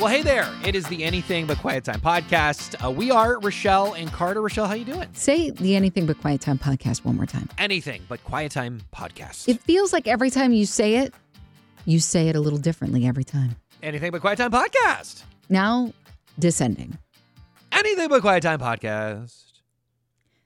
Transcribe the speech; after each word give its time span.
Well, 0.00 0.08
hey 0.08 0.22
there. 0.22 0.52
It 0.66 0.74
is 0.74 0.86
the 0.88 1.04
Anything 1.04 1.46
But 1.46 1.58
Quiet 1.58 1.84
Time 1.84 2.00
podcast. 2.00 2.84
Uh, 2.84 2.90
we 2.90 3.10
are 3.12 3.38
Rochelle 3.38 3.94
and 3.94 4.12
Carter. 4.12 4.42
Rochelle, 4.42 4.66
how 4.66 4.74
you 4.74 4.84
doing? 4.84 5.08
Say 5.12 5.50
the 5.50 5.76
Anything 5.76 6.04
But 6.04 6.20
Quiet 6.20 6.40
Time 6.40 6.58
podcast 6.58 7.04
one 7.04 7.16
more 7.16 7.26
time. 7.26 7.48
Anything 7.58 8.02
But 8.08 8.22
Quiet 8.24 8.50
Time 8.52 8.82
podcast. 8.94 9.48
It 9.48 9.60
feels 9.60 9.92
like 9.92 10.08
every 10.08 10.30
time 10.30 10.52
you 10.52 10.66
say 10.66 10.96
it, 10.96 11.14
you 11.86 12.00
say 12.00 12.28
it 12.28 12.34
a 12.34 12.40
little 12.40 12.58
differently 12.58 13.06
every 13.06 13.24
time. 13.24 13.54
Anything 13.82 14.10
But 14.10 14.20
Quiet 14.20 14.36
Time 14.38 14.50
podcast. 14.50 15.22
Now, 15.48 15.92
descending. 16.38 16.98
Anything 17.70 18.08
But 18.08 18.20
Quiet 18.20 18.42
Time 18.42 18.58
podcast. 18.58 19.43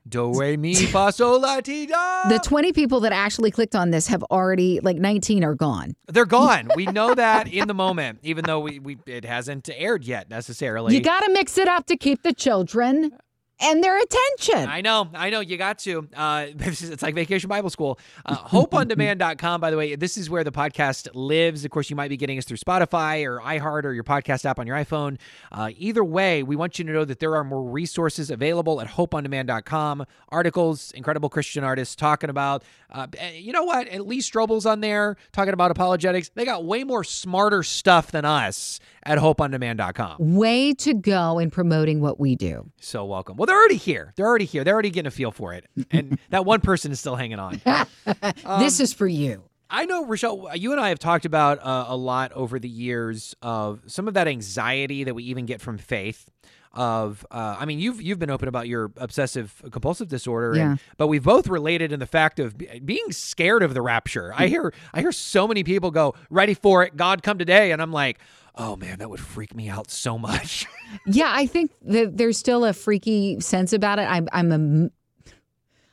Do 0.09 0.33
re 0.39 0.57
mi 0.57 0.75
fa 0.93 1.13
sol 1.13 1.41
la 1.41 1.61
ti 1.61 1.87
da. 1.87 2.29
The 2.29 2.39
20 2.39 2.73
people 2.73 3.01
that 3.01 3.13
actually 3.13 3.51
clicked 3.51 3.75
on 3.75 3.91
this 3.91 4.07
have 4.07 4.23
already, 4.25 4.81
like 4.81 4.97
19 4.97 5.45
are 5.45 5.55
gone. 5.55 5.95
They're 6.07 6.25
gone. 6.25 6.69
We 6.77 6.87
know 6.87 7.15
that 7.15 7.53
in 7.53 7.69
the 7.69 7.75
moment, 7.75 8.21
even 8.23 8.45
though 8.45 8.61
we, 8.61 8.79
we 8.79 8.99
it 9.07 9.25
hasn't 9.25 9.69
aired 9.75 10.05
yet 10.05 10.31
necessarily. 10.31 10.95
You 10.95 11.01
got 11.01 11.21
to 11.21 11.33
mix 11.33 11.59
it 11.59 11.69
up 11.69 11.87
to 11.87 11.97
keep 11.97 12.23
the 12.23 12.33
children 12.33 13.13
and 13.61 13.83
their 13.83 13.99
attention. 14.01 14.69
I 14.69 14.81
know, 14.81 15.09
I 15.15 15.31
know. 15.31 15.41
You 15.41 15.57
got 15.57 15.79
to. 15.81 16.09
Uh, 16.15 16.47
it's 16.59 17.03
like 17.03 17.15
Vacation 17.15 17.49
Bible 17.49 17.71
School. 17.71 17.99
Uh, 18.25 18.37
HopeOnDemand.com, 18.37 19.61
by 19.61 19.71
the 19.71 19.77
way, 19.77 19.97
this 19.97 20.17
is 20.17 20.31
where 20.31 20.45
the 20.45 20.53
podcast 20.53 21.09
lives. 21.15 21.65
Of 21.65 21.71
course, 21.71 21.91
you 21.91 21.97
might 21.97 22.09
be 22.09 22.17
getting 22.17 22.39
us 22.39 22.45
through 22.45 22.59
Spotify 22.59 23.25
or 23.25 23.41
iHeart 23.41 23.85
or 23.85 23.93
your 23.93 24.05
podcast 24.05 24.45
app 24.45 24.59
on 24.59 24.67
your 24.67 24.77
iPhone. 24.77 25.19
Uh, 25.51 25.71
either 25.77 26.05
way, 26.05 26.43
we 26.43 26.57
want 26.57 26.79
you 26.79 26.85
to 26.85 26.93
know 26.93 27.05
that 27.05 27.19
there 27.19 27.35
are 27.37 27.45
more 27.45 27.63
resources 27.63 28.31
available 28.31 28.81
at 28.81 28.89
HopeOnDemand.com. 28.89 30.07
Articles, 30.29 30.93
incredible 30.93 31.29
Christian 31.29 31.65
artists 31.65 31.97
talking 31.97 32.31
about. 32.31 32.63
Uh, 32.91 33.07
you 33.35 33.53
know 33.53 33.65
what? 33.65 33.89
At 33.89 34.07
least 34.07 34.33
Strobel's 34.33 34.67
on 34.67 34.81
there 34.81 35.17
talking 35.33 35.53
about 35.53 35.71
apologetics. 35.71 36.31
They 36.35 36.45
got 36.45 36.65
way 36.65 36.85
more 36.85 37.05
smarter 37.05 37.63
stuff 37.63 38.13
than 38.13 38.25
us 38.25 38.81
at 39.09 39.19
HopeOnDemand.com. 39.19 40.17
Way 40.37 40.75
to 40.75 40.95
go 40.95 41.39
in 41.39 41.51
promoting 41.51 42.01
what 42.01 42.21
we 42.21 42.37
do. 42.37 42.71
So 42.81 43.05
welcome. 43.07 43.37
Well, 43.37 43.47
they're 43.47 43.57
already 43.57 43.77
here. 43.77 44.13
They're 44.17 44.27
already 44.27 44.45
here. 44.45 44.65
They're 44.65 44.75
already 44.75 44.91
getting 44.91 45.09
a 45.09 45.11
feel 45.11 45.33
for 45.33 45.55
it. 45.55 45.65
And 45.91 46.19
that 46.31 46.45
one 46.45 46.61
person 46.61 46.93
is 46.93 47.01
still 47.01 47.17
hanging 47.17 47.39
on. 47.39 47.61
this 48.61 48.81
is 48.81 48.93
for 48.93 49.09
you. 49.09 49.45
I 49.71 49.85
know, 49.87 50.07
Rochelle, 50.07 50.51
you 50.55 50.73
and 50.73 50.81
I 50.81 50.89
have 50.91 50.99
talked 50.99 51.25
about 51.25 51.59
uh, 51.63 51.87
a 51.89 51.97
lot 51.97 52.33
over 52.33 52.59
the 52.59 52.69
years 52.69 53.35
of 53.43 53.81
some 53.87 54.09
of 54.09 54.15
that 54.15 54.29
anxiety 54.29 55.05
that 55.05 55.15
we 55.15 55.25
even 55.25 55.47
get 55.47 55.61
from 55.61 55.77
faith. 55.79 56.31
Of, 56.79 57.27
uh, 57.33 57.57
I 57.59 57.65
mean, 57.65 57.81
you've 57.81 58.01
you've 58.01 58.21
been 58.21 58.31
open 58.31 58.47
about 58.47 58.69
your 58.69 58.93
obsessive 58.99 59.61
compulsive 59.73 60.07
disorder, 60.07 60.55
Yeah. 60.57 60.71
and, 60.71 60.81
but 60.97 61.09
we've 61.09 61.25
both 61.25 61.49
related 61.49 61.91
in 61.91 61.99
the 61.99 62.07
fact 62.07 62.39
of 62.39 62.57
be- 62.57 62.79
being 62.85 63.11
scared 63.11 63.65
of 63.65 63.75
the 63.75 63.83
rapture. 63.83 64.33
I 64.37 64.47
hear 64.47 64.73
I 64.95 65.01
hear 65.01 65.11
so 65.11 65.49
many 65.49 65.65
people 65.65 65.91
go, 65.91 66.15
"Ready 66.31 66.55
for 66.55 66.85
it, 66.85 66.97
God 66.97 67.25
come 67.25 67.37
today," 67.37 67.73
and 67.73 67.83
I'm 67.83 67.91
like, 67.93 68.21
"Oh 68.55 68.77
man, 68.77 69.01
that 69.01 69.11
would 69.11 69.19
freak 69.19 69.57
me 69.57 69.69
out 69.69 69.91
so 69.91 70.19
much." 70.19 70.67
Yeah, 71.07 71.31
I 71.35 71.45
think 71.47 71.71
that 71.83 72.17
there's 72.17 72.39
still 72.39 72.65
a 72.65 72.73
freaky 72.73 73.41
sense 73.41 73.73
about 73.75 73.99
it. 73.99 74.03
I'm 74.09 74.29
I'm 74.33 74.53
a 74.53 74.91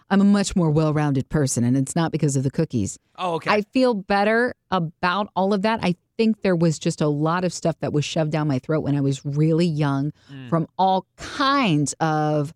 I'm 0.10 0.22
a 0.22 0.24
much 0.24 0.56
more 0.56 0.70
well-rounded 0.70 1.30
person 1.30 1.64
and 1.64 1.76
it's 1.76 1.96
not 1.96 2.12
because 2.12 2.36
of 2.36 2.44
the 2.44 2.52
cookies. 2.52 3.00
oh, 3.18 3.34
okay. 3.34 3.50
I 3.52 3.62
feel 3.74 3.94
better 3.96 4.54
about 4.72 5.30
all 5.36 5.52
of 5.54 5.64
that. 5.64 5.80
I 5.84 5.96
think 6.18 6.42
there 6.42 6.56
was 6.56 6.80
just 6.80 7.02
a 7.02 7.08
lot 7.08 7.44
of 7.44 7.54
stuff 7.54 7.78
that 7.80 7.94
was 7.94 8.06
shoved 8.06 8.32
down 8.32 8.48
my 8.48 8.60
throat 8.60 8.82
when 8.82 8.96
I 8.96 9.02
was 9.02 9.26
really 9.26 9.66
young 9.66 10.12
Mm. 10.32 10.50
from 10.50 10.68
all 10.78 11.06
kinds 11.18 11.94
of 12.00 12.54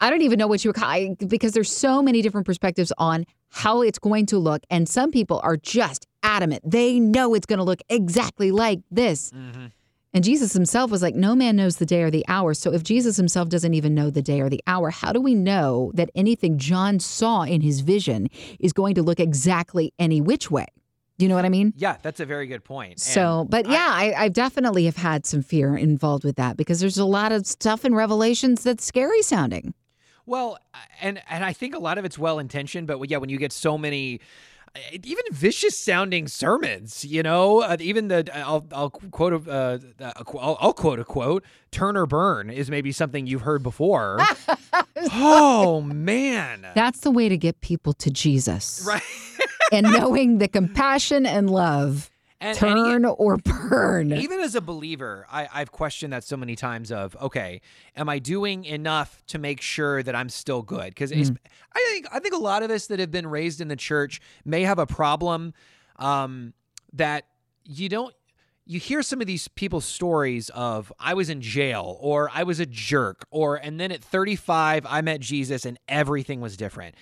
I 0.00 0.10
don't 0.10 0.22
even 0.22 0.38
know 0.38 0.46
what 0.48 0.64
you 0.64 0.68
would 0.70 0.76
call 0.76 1.14
because 1.28 1.52
there's 1.52 1.70
so 1.70 2.02
many 2.02 2.20
different 2.20 2.46
perspectives 2.46 2.92
on 2.98 3.24
how 3.50 3.80
it's 3.82 3.98
going 3.98 4.26
to 4.26 4.38
look 4.38 4.62
and 4.68 4.88
some 4.88 5.10
people 5.10 5.40
are 5.42 5.56
just 5.56 6.06
adamant. 6.22 6.68
They 6.68 6.98
know 7.00 7.34
it's 7.34 7.46
going 7.46 7.58
to 7.58 7.64
look 7.64 7.80
exactly 7.88 8.50
like 8.50 8.80
this. 8.90 9.30
Mhm. 9.30 9.70
And 10.12 10.22
Jesus 10.22 10.52
himself 10.52 10.90
was 10.90 11.00
like, 11.02 11.14
No 11.14 11.34
man 11.34 11.56
knows 11.56 11.76
the 11.76 11.86
day 11.86 12.02
or 12.02 12.10
the 12.10 12.24
hour. 12.28 12.54
So 12.54 12.72
if 12.72 12.82
Jesus 12.82 13.16
himself 13.16 13.48
doesn't 13.48 13.74
even 13.74 13.94
know 13.94 14.10
the 14.10 14.22
day 14.22 14.40
or 14.40 14.48
the 14.50 14.60
hour, 14.66 14.90
how 14.90 15.12
do 15.12 15.20
we 15.20 15.34
know 15.34 15.90
that 15.94 16.10
anything 16.14 16.58
John 16.58 17.00
saw 17.00 17.42
in 17.42 17.62
his 17.62 17.80
vision 17.80 18.28
is 18.60 18.72
going 18.72 18.94
to 18.96 19.02
look 19.02 19.20
exactly 19.20 19.92
any 19.98 20.20
which 20.20 20.50
way? 20.50 20.66
Do 21.18 21.24
you 21.24 21.28
know 21.28 21.36
what 21.36 21.44
I 21.44 21.48
mean? 21.48 21.72
Yeah, 21.76 21.96
that's 22.02 22.18
a 22.20 22.26
very 22.26 22.46
good 22.48 22.64
point. 22.64 22.92
And 22.92 23.00
So, 23.00 23.46
but 23.48 23.66
I- 23.68 23.72
yeah, 23.72 23.88
I, 23.90 24.24
I 24.24 24.28
definitely 24.28 24.84
have 24.86 24.96
had 24.96 25.24
some 25.26 25.42
fear 25.42 25.76
involved 25.76 26.24
with 26.24 26.36
that 26.36 26.56
because 26.56 26.80
there's 26.80 26.98
a 26.98 27.04
lot 27.04 27.30
of 27.30 27.46
stuff 27.46 27.84
in 27.84 27.94
Revelations 27.94 28.64
that's 28.64 28.84
scary 28.84 29.22
sounding. 29.22 29.74
Well, 30.26 30.58
and 31.00 31.22
and 31.28 31.44
I 31.44 31.52
think 31.52 31.74
a 31.74 31.78
lot 31.78 31.98
of 31.98 32.04
it's 32.04 32.18
well 32.18 32.38
intentioned, 32.38 32.86
but 32.86 32.98
yeah, 33.10 33.18
when 33.18 33.28
you 33.30 33.38
get 33.38 33.52
so 33.52 33.76
many. 33.78 34.20
Even 34.92 35.22
vicious 35.30 35.78
sounding 35.78 36.26
sermons, 36.26 37.04
you 37.04 37.22
know. 37.22 37.62
Uh, 37.62 37.76
even 37.78 38.08
the 38.08 38.28
I'll 38.34 38.66
I'll 38.72 38.90
quote 38.90 39.46
a 39.46 39.50
uh, 39.50 39.78
a 40.16 40.24
qu- 40.24 40.38
I'll, 40.38 40.56
I'll 40.60 40.72
quote 40.72 40.98
a 40.98 41.04
quote. 41.04 41.44
Turn 41.70 41.96
or 41.96 42.06
burn 42.06 42.50
is 42.50 42.70
maybe 42.70 42.90
something 42.90 43.26
you've 43.26 43.42
heard 43.42 43.62
before. 43.62 44.18
oh 45.12 45.80
man, 45.80 46.66
That's 46.74 47.00
the 47.00 47.10
way 47.10 47.28
to 47.28 47.36
get 47.36 47.60
people 47.60 47.92
to 47.94 48.10
Jesus. 48.10 48.84
right. 48.86 49.02
and 49.72 49.86
knowing 49.92 50.38
the 50.38 50.48
compassion 50.48 51.24
and 51.26 51.50
love, 51.50 52.10
And, 52.44 52.62
and 52.62 52.76
turn 52.76 53.04
or 53.06 53.38
burn. 53.38 54.12
even 54.12 54.40
as 54.40 54.54
a 54.54 54.60
believer, 54.60 55.26
I, 55.32 55.48
I've 55.50 55.72
questioned 55.72 56.12
that 56.12 56.24
so 56.24 56.36
many 56.36 56.56
times. 56.56 56.92
Of 56.92 57.16
okay, 57.18 57.62
am 57.96 58.10
I 58.10 58.18
doing 58.18 58.66
enough 58.66 59.22
to 59.28 59.38
make 59.38 59.62
sure 59.62 60.02
that 60.02 60.14
I'm 60.14 60.28
still 60.28 60.60
good? 60.60 60.88
Because 60.88 61.10
I 61.10 61.14
think 61.14 62.06
I 62.12 62.18
think 62.18 62.34
a 62.34 62.38
lot 62.38 62.62
of 62.62 62.70
us 62.70 62.86
that 62.88 63.00
have 63.00 63.10
been 63.10 63.26
raised 63.26 63.62
in 63.62 63.68
the 63.68 63.76
church 63.76 64.20
may 64.44 64.62
have 64.62 64.78
a 64.78 64.84
problem 64.84 65.54
um, 65.96 66.52
that 66.92 67.24
you 67.64 67.88
don't. 67.88 68.14
You 68.66 68.78
hear 68.78 69.02
some 69.02 69.22
of 69.22 69.26
these 69.26 69.48
people's 69.48 69.86
stories 69.86 70.50
of 70.50 70.92
I 70.98 71.14
was 71.14 71.30
in 71.30 71.40
jail 71.40 71.96
or 72.00 72.30
I 72.32 72.42
was 72.42 72.60
a 72.60 72.66
jerk 72.66 73.26
or 73.30 73.56
and 73.56 73.80
then 73.80 73.90
at 73.90 74.02
35 74.02 74.86
I 74.88 75.00
met 75.00 75.20
Jesus 75.20 75.64
and 75.64 75.78
everything 75.88 76.42
was 76.42 76.58
different. 76.58 76.94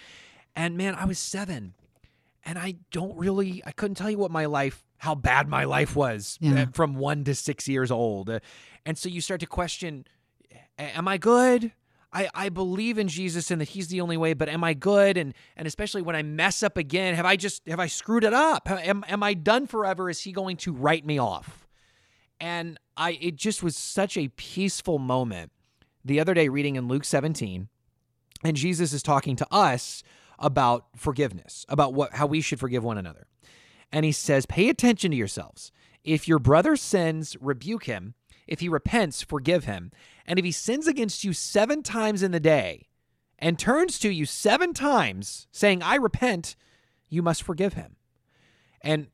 And 0.54 0.76
man, 0.76 0.94
I 0.94 1.04
was 1.04 1.18
7 1.18 1.74
and 2.44 2.58
I 2.58 2.76
don't 2.90 3.16
really 3.16 3.62
I 3.64 3.72
couldn't 3.72 3.96
tell 3.96 4.10
you 4.10 4.18
what 4.18 4.30
my 4.30 4.46
life 4.46 4.84
how 4.98 5.14
bad 5.14 5.48
my 5.48 5.64
life 5.64 5.96
was 5.96 6.38
Yeah. 6.40 6.62
uh, 6.62 6.66
from 6.72 6.94
1 6.94 7.24
to 7.24 7.34
6 7.34 7.68
years 7.68 7.90
old. 7.90 8.30
Uh, 8.30 8.38
And 8.86 8.96
so 8.98 9.08
you 9.08 9.20
start 9.20 9.40
to 9.40 9.46
question 9.46 10.06
am 10.78 11.06
I 11.08 11.18
good? 11.18 11.72
I, 12.14 12.28
I 12.34 12.48
believe 12.50 12.98
in 12.98 13.08
Jesus 13.08 13.50
and 13.50 13.58
that 13.62 13.70
he's 13.70 13.88
the 13.88 14.00
only 14.02 14.18
way, 14.18 14.34
but 14.34 14.48
am 14.50 14.62
I 14.62 14.74
good? 14.74 15.16
And 15.16 15.32
and 15.56 15.66
especially 15.66 16.02
when 16.02 16.14
I 16.14 16.22
mess 16.22 16.62
up 16.62 16.76
again, 16.76 17.14
have 17.14 17.24
I 17.24 17.36
just 17.36 17.66
have 17.66 17.80
I 17.80 17.86
screwed 17.86 18.24
it 18.24 18.34
up? 18.34 18.70
Am 18.70 19.02
am 19.08 19.22
I 19.22 19.34
done 19.34 19.66
forever? 19.66 20.10
Is 20.10 20.20
he 20.20 20.32
going 20.32 20.56
to 20.58 20.72
write 20.72 21.06
me 21.06 21.18
off? 21.18 21.66
And 22.40 22.78
I 22.96 23.12
it 23.12 23.36
just 23.36 23.62
was 23.62 23.76
such 23.76 24.16
a 24.16 24.28
peaceful 24.28 24.98
moment 24.98 25.52
the 26.04 26.20
other 26.20 26.34
day 26.34 26.48
reading 26.48 26.76
in 26.76 26.86
Luke 26.88 27.04
17, 27.04 27.68
and 28.44 28.56
Jesus 28.56 28.92
is 28.92 29.02
talking 29.02 29.36
to 29.36 29.46
us 29.50 30.02
about 30.42 30.86
forgiveness, 30.96 31.64
about 31.68 31.94
what 31.94 32.14
how 32.14 32.26
we 32.26 32.42
should 32.42 32.60
forgive 32.60 32.84
one 32.84 32.98
another. 32.98 33.26
And 33.90 34.04
he 34.04 34.12
says, 34.12 34.44
"Pay 34.44 34.68
attention 34.68 35.12
to 35.12 35.16
yourselves. 35.16 35.72
If 36.04 36.28
your 36.28 36.38
brother 36.38 36.76
sins, 36.76 37.36
rebuke 37.40 37.84
him. 37.84 38.14
If 38.46 38.60
he 38.60 38.68
repents, 38.68 39.22
forgive 39.22 39.64
him. 39.64 39.92
And 40.26 40.38
if 40.38 40.44
he 40.44 40.52
sins 40.52 40.86
against 40.86 41.24
you 41.24 41.32
7 41.32 41.82
times 41.82 42.22
in 42.22 42.32
the 42.32 42.40
day 42.40 42.88
and 43.38 43.58
turns 43.58 43.98
to 44.00 44.10
you 44.10 44.26
7 44.26 44.74
times 44.74 45.46
saying, 45.52 45.82
"I 45.82 45.94
repent," 45.94 46.56
you 47.08 47.22
must 47.22 47.42
forgive 47.42 47.74
him." 47.74 47.96
And 48.82 49.08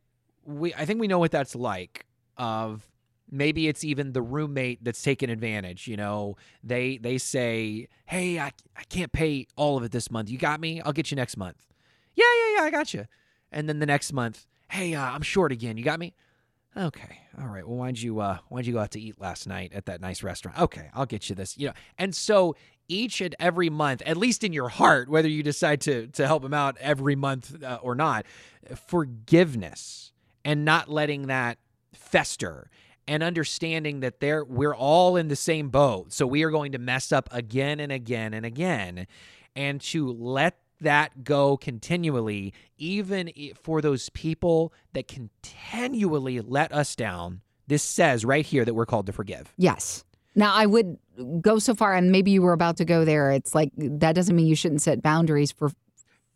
we 0.44 0.72
I 0.74 0.86
think 0.86 0.98
we 0.98 1.08
know 1.08 1.18
what 1.18 1.30
that's 1.30 1.54
like 1.54 2.06
of 2.38 2.88
maybe 3.30 3.68
it's 3.68 3.84
even 3.84 4.12
the 4.12 4.22
roommate 4.22 4.82
that's 4.82 5.02
taking 5.02 5.30
advantage 5.30 5.86
you 5.86 5.96
know? 5.96 6.36
They 6.62 6.98
they 6.98 7.18
say 7.18 7.88
hey 8.06 8.38
I, 8.38 8.52
I 8.76 8.82
can't 8.88 9.12
pay 9.12 9.46
all 9.56 9.76
of 9.76 9.84
it 9.84 9.92
this 9.92 10.10
month. 10.10 10.30
You 10.30 10.38
got 10.38 10.60
me? 10.60 10.80
I'll 10.80 10.92
get 10.92 11.10
you 11.10 11.16
next 11.16 11.36
month. 11.36 11.66
Yeah 12.14 12.24
yeah 12.36 12.56
yeah 12.56 12.62
i 12.64 12.70
got 12.70 12.94
you. 12.94 13.06
And 13.52 13.68
then 13.68 13.78
the 13.78 13.86
next 13.86 14.12
month 14.12 14.46
hey 14.70 14.94
uh, 14.94 15.02
i'm 15.02 15.22
short 15.22 15.52
again. 15.52 15.76
You 15.76 15.84
got 15.84 15.98
me? 15.98 16.14
Okay. 16.76 17.20
All 17.40 17.46
right. 17.48 17.66
Well 17.66 17.78
why'd 17.78 17.98
you 17.98 18.20
uh 18.20 18.38
why'd 18.48 18.66
you 18.66 18.74
go 18.74 18.80
out 18.80 18.92
to 18.92 19.00
eat 19.00 19.20
last 19.20 19.46
night 19.46 19.72
at 19.74 19.86
that 19.86 20.00
nice 20.00 20.22
restaurant? 20.22 20.58
Okay. 20.58 20.90
I'll 20.94 21.06
get 21.06 21.28
you 21.28 21.34
this 21.34 21.56
you 21.58 21.68
know? 21.68 21.74
And 21.98 22.14
so 22.14 22.56
each 22.88 23.20
and 23.20 23.34
every 23.38 23.68
month 23.68 24.02
at 24.06 24.16
least 24.16 24.42
in 24.44 24.52
your 24.52 24.68
heart 24.68 25.08
whether 25.08 25.28
you 25.28 25.42
decide 25.42 25.80
to 25.82 26.06
to 26.08 26.26
help 26.26 26.44
him 26.44 26.54
out 26.54 26.76
every 26.80 27.14
month 27.14 27.62
uh, 27.62 27.78
or 27.82 27.94
not 27.94 28.24
forgiveness 28.74 30.12
and 30.44 30.64
not 30.64 30.88
letting 30.88 31.26
that 31.26 31.58
fester 31.92 32.70
and 33.08 33.22
understanding 33.22 34.00
that 34.00 34.20
there 34.20 34.44
we're 34.44 34.74
all 34.74 35.16
in 35.16 35.28
the 35.28 35.36
same 35.36 35.68
boat 35.68 36.12
so 36.12 36.26
we 36.26 36.44
are 36.44 36.50
going 36.50 36.72
to 36.72 36.78
mess 36.78 37.10
up 37.10 37.28
again 37.32 37.80
and 37.80 37.90
again 37.90 38.32
and 38.34 38.46
again 38.46 39.06
and 39.56 39.80
to 39.80 40.12
let 40.12 40.58
that 40.80 41.24
go 41.24 41.56
continually 41.56 42.52
even 42.76 43.30
for 43.60 43.80
those 43.80 44.10
people 44.10 44.72
that 44.92 45.08
continually 45.08 46.40
let 46.40 46.72
us 46.72 46.94
down 46.94 47.40
this 47.66 47.82
says 47.82 48.24
right 48.24 48.46
here 48.46 48.64
that 48.64 48.74
we're 48.74 48.86
called 48.86 49.06
to 49.06 49.12
forgive 49.12 49.52
Yes. 49.56 50.04
Now, 50.38 50.54
I 50.54 50.66
would 50.66 50.98
go 51.40 51.58
so 51.58 51.74
far, 51.74 51.94
and 51.94 52.12
maybe 52.12 52.30
you 52.30 52.42
were 52.42 52.52
about 52.52 52.76
to 52.76 52.84
go 52.84 53.04
there. 53.04 53.32
It's 53.32 53.56
like 53.56 53.72
that 53.76 54.14
doesn't 54.14 54.36
mean 54.36 54.46
you 54.46 54.54
shouldn't 54.54 54.82
set 54.82 55.02
boundaries 55.02 55.50
for 55.50 55.72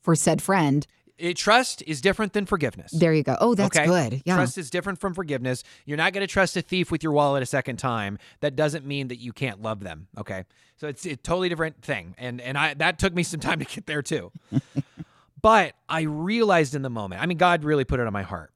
for 0.00 0.16
said 0.16 0.42
friend. 0.42 0.84
It, 1.22 1.36
trust 1.36 1.84
is 1.86 2.00
different 2.00 2.32
than 2.32 2.46
forgiveness. 2.46 2.90
There 2.90 3.14
you 3.14 3.22
go. 3.22 3.36
Oh, 3.40 3.54
that's 3.54 3.76
Okay. 3.78 3.86
good. 3.86 4.22
Yeah. 4.26 4.34
Trust 4.34 4.58
is 4.58 4.70
different 4.70 4.98
from 5.00 5.14
forgiveness. 5.14 5.62
You're 5.86 5.96
not 5.96 6.12
going 6.12 6.22
to 6.22 6.26
trust 6.26 6.56
a 6.56 6.62
thief 6.62 6.90
with 6.90 7.04
your 7.04 7.12
wallet 7.12 7.44
a 7.44 7.46
second 7.46 7.76
time. 7.76 8.19
That 8.40 8.56
doesn't 8.56 8.84
mean 8.84 9.06
that 9.06 9.20
you 9.20 9.32
can't 9.32 9.62
love 9.62 9.80
them. 9.84 10.08
Okay, 10.19 10.42
so 10.76 10.88
it's 10.88 11.06
a 11.06 11.14
totally 11.14 11.48
different 11.48 11.80
thing, 11.80 12.16
and 12.19 12.40
and 12.40 12.58
I 12.58 12.74
that 12.74 12.98
took 12.98 13.14
me 13.14 13.22
some 13.22 13.38
time 13.38 13.60
to 13.60 13.64
get 13.64 13.86
there 13.86 14.02
too. 14.02 14.32
but 15.40 15.74
I 15.88 16.00
realized 16.02 16.74
in 16.74 16.82
the 16.82 16.90
moment. 16.90 17.22
I 17.22 17.26
mean, 17.26 17.38
God 17.38 17.62
really 17.62 17.84
put 17.84 18.00
it 18.00 18.06
on 18.08 18.12
my 18.12 18.22
heart. 18.22 18.52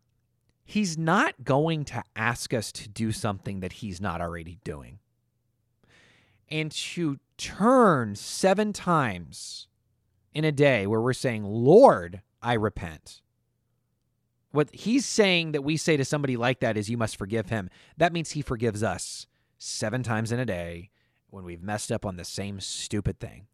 He's 0.64 0.98
not 0.98 1.44
going 1.44 1.84
to 1.84 2.02
ask 2.16 2.52
us 2.52 2.72
to 2.72 2.88
do 2.88 3.12
something 3.12 3.60
that 3.60 3.74
He's 3.74 4.00
not 4.00 4.20
already 4.20 4.58
doing, 4.64 4.98
and 6.50 6.72
to 6.72 7.18
turn 7.38 8.16
seven 8.16 8.72
times 8.72 9.68
in 10.34 10.44
a 10.44 10.50
day 10.50 10.84
where 10.88 11.00
we're 11.00 11.12
saying, 11.12 11.44
"Lord, 11.44 12.22
I 12.42 12.54
repent." 12.54 13.22
What 14.52 14.74
he's 14.74 15.04
saying 15.04 15.52
that 15.52 15.64
we 15.64 15.76
say 15.76 15.96
to 15.98 16.04
somebody 16.04 16.36
like 16.36 16.60
that 16.60 16.78
is, 16.78 16.88
you 16.88 16.96
must 16.96 17.16
forgive 17.16 17.50
him. 17.50 17.68
That 17.98 18.12
means 18.12 18.30
he 18.30 18.40
forgives 18.40 18.82
us 18.82 19.26
seven 19.58 20.02
times 20.02 20.32
in 20.32 20.38
a 20.38 20.46
day 20.46 20.90
when 21.28 21.44
we've 21.44 21.62
messed 21.62 21.92
up 21.92 22.06
on 22.06 22.16
the 22.16 22.24
same 22.24 22.60
stupid 22.60 23.20
thing. 23.20 23.48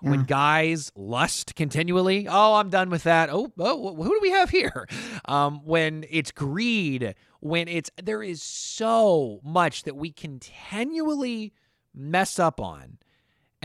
When 0.00 0.24
guys 0.24 0.92
lust 0.94 1.54
continually, 1.54 2.28
oh, 2.28 2.54
I'm 2.54 2.68
done 2.68 2.90
with 2.90 3.04
that. 3.04 3.30
Oh, 3.32 3.50
oh, 3.58 3.94
who 3.94 4.10
do 4.10 4.18
we 4.20 4.30
have 4.30 4.50
here? 4.50 4.86
Um, 5.28 5.62
when 5.64 6.04
it's 6.08 6.30
greed, 6.30 7.16
when 7.40 7.66
it's 7.66 7.90
there 8.00 8.22
is 8.22 8.40
so 8.40 9.40
much 9.42 9.82
that 9.82 9.96
we 9.96 10.12
continually 10.12 11.52
mess 11.92 12.38
up 12.38 12.60
on. 12.60 12.98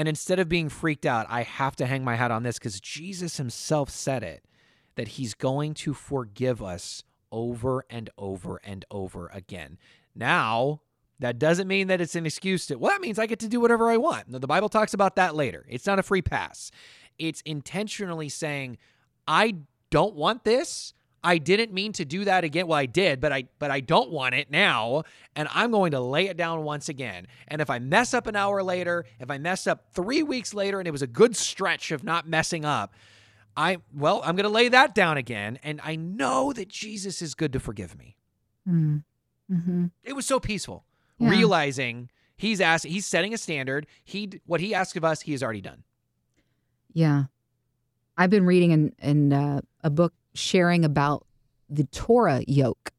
And 0.01 0.09
instead 0.09 0.39
of 0.39 0.49
being 0.49 0.67
freaked 0.67 1.05
out, 1.05 1.27
I 1.29 1.43
have 1.43 1.75
to 1.75 1.85
hang 1.85 2.03
my 2.03 2.15
hat 2.15 2.31
on 2.31 2.41
this 2.41 2.57
because 2.57 2.79
Jesus 2.79 3.37
himself 3.37 3.91
said 3.91 4.23
it 4.23 4.43
that 4.95 5.09
he's 5.09 5.35
going 5.35 5.75
to 5.75 5.93
forgive 5.93 6.59
us 6.59 7.03
over 7.31 7.85
and 7.87 8.09
over 8.17 8.59
and 8.63 8.83
over 8.89 9.29
again. 9.31 9.77
Now, 10.15 10.81
that 11.19 11.37
doesn't 11.37 11.67
mean 11.67 11.85
that 11.85 12.01
it's 12.01 12.15
an 12.15 12.25
excuse 12.25 12.65
to, 12.65 12.77
well, 12.77 12.91
that 12.91 12.99
means 12.99 13.19
I 13.19 13.27
get 13.27 13.37
to 13.41 13.47
do 13.47 13.59
whatever 13.59 13.91
I 13.91 13.97
want. 13.97 14.31
The 14.31 14.47
Bible 14.47 14.69
talks 14.69 14.95
about 14.95 15.17
that 15.17 15.35
later. 15.35 15.67
It's 15.69 15.85
not 15.85 15.99
a 15.99 16.03
free 16.03 16.23
pass. 16.23 16.71
It's 17.19 17.41
intentionally 17.41 18.29
saying, 18.29 18.79
I 19.27 19.57
don't 19.91 20.15
want 20.15 20.45
this. 20.45 20.95
I 21.23 21.37
didn't 21.37 21.71
mean 21.71 21.93
to 21.93 22.05
do 22.05 22.25
that 22.25 22.43
again. 22.43 22.65
Well, 22.67 22.79
I 22.79 22.87
did, 22.87 23.19
but 23.21 23.31
I 23.31 23.43
but 23.59 23.69
I 23.69 23.79
don't 23.79 24.09
want 24.11 24.33
it 24.33 24.49
now, 24.49 25.03
and 25.35 25.47
I'm 25.53 25.69
going 25.71 25.91
to 25.91 25.99
lay 25.99 26.27
it 26.27 26.35
down 26.37 26.63
once 26.63 26.89
again. 26.89 27.27
And 27.47 27.61
if 27.61 27.69
I 27.69 27.77
mess 27.79 28.13
up 28.13 28.25
an 28.27 28.35
hour 28.35 28.63
later, 28.63 29.05
if 29.19 29.29
I 29.29 29.37
mess 29.37 29.67
up 29.67 29.93
3 29.93 30.23
weeks 30.23 30.53
later 30.53 30.79
and 30.79 30.87
it 30.87 30.91
was 30.91 31.03
a 31.03 31.07
good 31.07 31.35
stretch 31.35 31.91
of 31.91 32.03
not 32.03 32.27
messing 32.27 32.65
up, 32.65 32.95
I 33.55 33.77
well, 33.93 34.21
I'm 34.25 34.35
going 34.35 34.45
to 34.45 34.49
lay 34.49 34.69
that 34.69 34.95
down 34.95 35.17
again, 35.17 35.59
and 35.61 35.79
I 35.83 35.95
know 35.95 36.53
that 36.53 36.67
Jesus 36.69 37.21
is 37.21 37.35
good 37.35 37.53
to 37.53 37.59
forgive 37.59 37.95
me. 37.97 38.17
Mm. 38.67 39.03
hmm 39.47 39.85
It 40.03 40.13
was 40.13 40.25
so 40.25 40.39
peaceful 40.39 40.85
Yeah. 41.19 41.29
realizing 41.29 42.09
he's 42.35 42.59
asking, 42.61 42.93
he's 42.93 43.05
setting 43.05 43.33
a 43.33 43.37
standard. 43.37 43.85
He 44.03 44.39
what 44.47 44.59
he 44.59 44.73
asks 44.73 44.95
of 44.97 45.03
us, 45.03 45.21
he 45.21 45.33
has 45.33 45.43
already 45.43 45.61
done. 45.61 45.83
Yeah. 46.93 47.25
I've 48.17 48.29
been 48.29 48.45
reading 48.45 48.71
in, 48.71 48.93
in 49.01 49.33
uh, 49.33 49.61
a 49.83 49.89
book 49.89 50.13
sharing 50.33 50.85
about 50.85 51.25
the 51.69 51.85
Torah 51.85 52.41
yoke. 52.47 52.91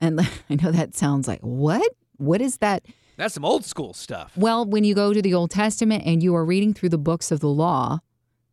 And 0.00 0.20
I 0.50 0.54
know 0.54 0.72
that 0.72 0.96
sounds 0.96 1.28
like, 1.28 1.40
what? 1.40 1.90
What 2.16 2.40
is 2.40 2.58
that? 2.58 2.84
That's 3.16 3.34
some 3.34 3.44
old 3.44 3.64
school 3.64 3.94
stuff. 3.94 4.36
Well, 4.36 4.64
when 4.64 4.84
you 4.84 4.94
go 4.94 5.12
to 5.12 5.22
the 5.22 5.34
Old 5.34 5.50
Testament 5.50 6.04
and 6.06 6.22
you 6.22 6.34
are 6.34 6.44
reading 6.44 6.74
through 6.74 6.88
the 6.88 6.98
books 6.98 7.30
of 7.30 7.40
the 7.40 7.48
law 7.48 8.00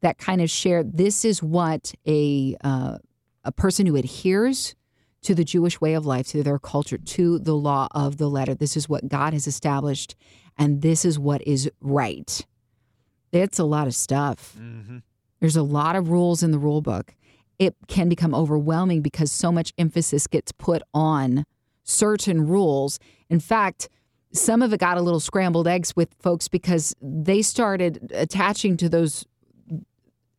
that 0.01 0.17
kind 0.17 0.41
of 0.41 0.49
share 0.49 0.83
this 0.83 1.25
is 1.25 1.43
what 1.43 1.93
a 2.07 2.55
uh, 2.63 2.97
a 3.43 3.51
person 3.51 3.85
who 3.85 3.95
adheres 3.95 4.75
to 5.21 5.35
the 5.35 5.43
Jewish 5.43 5.81
way 5.81 5.93
of 5.93 6.05
life, 6.05 6.27
to 6.27 6.43
their 6.43 6.59
culture, 6.59 6.97
to 6.97 7.39
the 7.39 7.55
law 7.55 7.87
of 7.91 8.17
the 8.17 8.29
letter. 8.29 8.55
This 8.55 8.77
is 8.77 8.87
what 8.87 9.09
God 9.09 9.33
has 9.33 9.47
established, 9.47 10.15
and 10.57 10.81
this 10.81 11.03
is 11.03 11.19
what 11.19 11.41
is 11.45 11.69
right. 11.81 12.45
It's 13.31 13.59
a 13.59 13.65
lot 13.65 13.87
of 13.87 13.95
stuff. 13.95 14.55
Mm-hmm. 14.57 14.99
There's 15.39 15.57
a 15.57 15.63
lot 15.63 15.95
of 15.95 16.09
rules 16.09 16.43
in 16.43 16.51
the 16.51 16.59
rule 16.59 16.81
book. 16.81 17.15
It 17.59 17.75
can 17.87 18.07
become 18.09 18.33
overwhelming 18.33 19.01
because 19.01 19.31
so 19.31 19.51
much 19.51 19.73
emphasis 19.77 20.25
gets 20.27 20.51
put 20.53 20.81
on 20.93 21.45
certain 21.83 22.47
rules. 22.47 22.99
In 23.29 23.39
fact, 23.39 23.89
some 24.31 24.61
of 24.61 24.71
it 24.73 24.79
got 24.79 24.97
a 24.97 25.01
little 25.01 25.19
scrambled 25.19 25.67
eggs 25.67 25.95
with 25.95 26.09
folks 26.19 26.47
because 26.47 26.95
they 27.01 27.41
started 27.41 28.11
attaching 28.15 28.77
to 28.77 28.87
those 28.89 29.25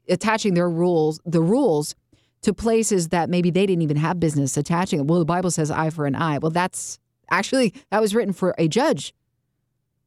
attaching 0.08 0.54
their 0.54 0.68
rules, 0.70 1.20
the 1.24 1.40
rules 1.42 1.94
to 2.42 2.52
places 2.54 3.08
that 3.08 3.28
maybe 3.28 3.50
they 3.50 3.66
didn't 3.66 3.82
even 3.82 3.96
have 3.98 4.18
business 4.18 4.56
attaching. 4.56 5.06
Well, 5.06 5.18
the 5.18 5.24
Bible 5.24 5.50
says 5.50 5.70
eye 5.70 5.90
for 5.90 6.06
an 6.06 6.14
eye. 6.16 6.38
Well, 6.38 6.50
that's 6.50 6.98
actually 7.30 7.74
that 7.90 8.00
was 8.00 8.14
written 8.14 8.32
for 8.32 8.54
a 8.58 8.66
judge 8.66 9.12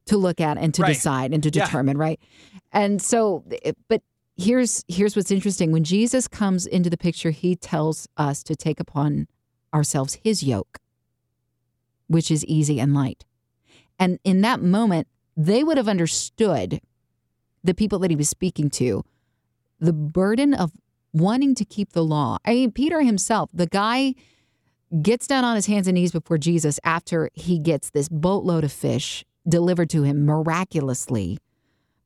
to 0.06 0.16
look 0.18 0.40
at 0.40 0.58
and 0.58 0.74
to 0.74 0.82
Right. 0.82 0.88
decide 0.94 1.32
and 1.32 1.42
to 1.42 1.50
Yeah. 1.50 1.64
determine, 1.64 1.96
right? 1.96 2.18
And 2.72 3.00
so 3.00 3.44
but 3.88 4.02
here's 4.36 4.84
here's 4.88 5.16
what's 5.16 5.30
interesting. 5.30 5.72
When 5.72 5.84
Jesus 5.84 6.28
comes 6.28 6.66
into 6.66 6.90
the 6.90 6.96
picture, 6.96 7.30
he 7.30 7.56
tells 7.56 8.08
us 8.16 8.42
to 8.44 8.56
take 8.56 8.80
upon 8.80 9.28
ourselves 9.72 10.18
his 10.22 10.42
yoke, 10.42 10.78
which 12.06 12.30
is 12.30 12.44
easy 12.46 12.80
and 12.80 12.94
light. 12.94 13.24
And 13.98 14.18
in 14.24 14.40
that 14.42 14.60
moment, 14.60 15.08
they 15.36 15.64
would 15.64 15.76
have 15.76 15.88
understood 15.88 16.80
the 17.62 17.74
people 17.74 17.98
that 18.00 18.10
he 18.10 18.16
was 18.16 18.28
speaking 18.28 18.70
to, 18.70 19.04
the 19.80 19.92
burden 19.92 20.52
of 20.52 20.72
wanting 21.12 21.54
to 21.54 21.64
keep 21.64 21.92
the 21.92 22.04
law. 22.04 22.38
I 22.44 22.54
mean, 22.54 22.72
Peter 22.72 23.02
himself, 23.02 23.50
the 23.54 23.66
guy 23.66 24.14
gets 25.02 25.26
down 25.26 25.44
on 25.44 25.56
his 25.56 25.66
hands 25.66 25.88
and 25.88 25.94
knees 25.94 26.12
before 26.12 26.38
Jesus 26.38 26.78
after 26.84 27.30
he 27.34 27.58
gets 27.58 27.90
this 27.90 28.08
boatload 28.08 28.64
of 28.64 28.72
fish 28.72 29.24
delivered 29.48 29.90
to 29.90 30.02
him 30.02 30.24
miraculously 30.24 31.38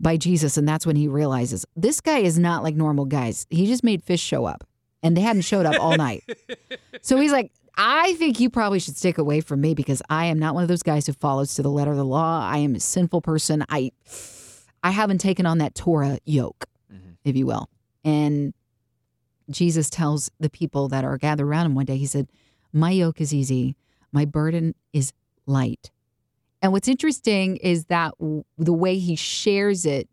by 0.01 0.17
Jesus. 0.17 0.57
And 0.57 0.69
that's 0.69 0.87
when 0.87 0.97
he 0.97 1.09
realizes 1.09 1.65
this 1.77 2.01
guy 2.01 2.19
is 2.19 2.39
not 2.39 2.63
like 2.63 2.75
normal 2.75 3.05
guys. 3.05 3.47
He 3.51 3.67
just 3.67 3.83
made 3.85 4.03
fish 4.03 4.21
show 4.21 4.45
up 4.45 4.65
and 5.03 5.17
they 5.17 5.21
hadn't 5.21 5.43
showed 5.43 5.67
up 5.67 5.81
all 5.81 5.97
night. 5.97 6.25
So 7.01 7.17
he's 7.17 7.31
like, 7.31 7.53
I 7.77 8.15
think 8.15 8.41
you 8.41 8.51
probably 8.51 8.81
should 8.81 8.97
stick 8.97 9.19
away 9.19 9.41
from 9.41 9.61
me 9.61 9.73
because 9.75 10.03
I 10.11 10.25
am 10.27 10.39
not 10.41 10.55
one 10.55 10.65
of 10.65 10.69
those 10.69 10.83
guys 10.83 11.07
who 11.07 11.13
follows 11.13 11.55
to 11.55 11.63
the 11.63 11.71
letter 11.71 11.93
of 11.93 11.97
the 11.97 12.05
law. 12.05 12.41
I 12.43 12.59
am 12.59 12.75
a 12.75 12.81
sinful 12.81 13.21
person. 13.23 13.65
I 13.69 13.93
I 14.83 14.91
haven't 14.91 15.19
taken 15.19 15.47
on 15.47 15.59
that 15.59 15.75
Torah 15.77 16.19
yoke, 16.25 16.67
Mhm. 16.93 17.17
if 17.25 17.37
you 17.37 17.47
will. 17.47 17.69
And 18.05 18.53
Jesus 19.49 19.89
tells 19.91 20.31
the 20.41 20.51
people 20.51 20.89
that 20.89 21.05
are 21.05 21.17
gathered 21.19 21.47
around 21.47 21.67
him 21.67 21.75
one 21.77 21.85
day, 21.87 21.97
he 21.97 22.07
said, 22.07 22.29
My 22.73 22.91
yoke 22.91 23.21
is 23.21 23.33
easy, 23.33 23.77
my 24.13 24.25
burden 24.25 24.75
is 24.93 25.13
light. 25.47 25.91
And 26.61 26.73
what's 26.73 26.89
interesting 26.89 27.57
is 27.59 27.85
that 27.87 28.13
w- 28.19 28.45
the 28.57 28.73
way 28.73 28.99
he 28.99 29.15
shares 29.17 29.87
it, 29.87 30.09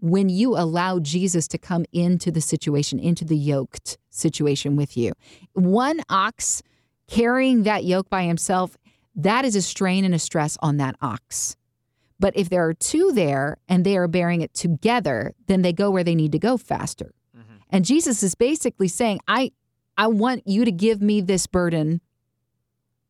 when 0.00 0.28
you 0.28 0.56
allow 0.56 1.00
Jesus 1.00 1.48
to 1.48 1.58
come 1.58 1.84
into 1.92 2.30
the 2.30 2.40
situation, 2.40 2.98
into 2.98 3.24
the 3.24 3.36
yoked 3.36 3.98
situation 4.10 4.76
with 4.76 4.96
you, 4.96 5.12
one 5.54 6.00
ox 6.08 6.62
carrying 7.08 7.62
that 7.64 7.84
yoke 7.84 8.08
by 8.10 8.24
himself, 8.24 8.76
that 9.16 9.44
is 9.44 9.56
a 9.56 9.62
strain 9.62 10.04
and 10.04 10.14
a 10.14 10.18
stress 10.18 10.56
on 10.60 10.76
that 10.76 10.94
ox. 11.00 11.56
But 12.20 12.36
if 12.36 12.48
there 12.48 12.66
are 12.66 12.74
two 12.74 13.12
there 13.12 13.56
and 13.68 13.84
they 13.84 13.96
are 13.96 14.08
bearing 14.08 14.40
it 14.40 14.52
together, 14.52 15.34
then 15.46 15.62
they 15.62 15.72
go 15.72 15.90
where 15.90 16.04
they 16.04 16.14
need 16.14 16.32
to 16.32 16.38
go 16.38 16.56
faster. 16.56 17.12
Mhm. 17.36 17.42
And 17.70 17.84
Jesus 17.84 18.22
is 18.22 18.34
basically 18.34 18.88
saying, 18.88 19.20
I 19.26 19.52
I 19.96 20.06
want 20.06 20.46
you 20.46 20.64
to 20.64 20.70
give 20.70 21.00
me 21.02 21.20
this 21.20 21.48
burden 21.48 22.00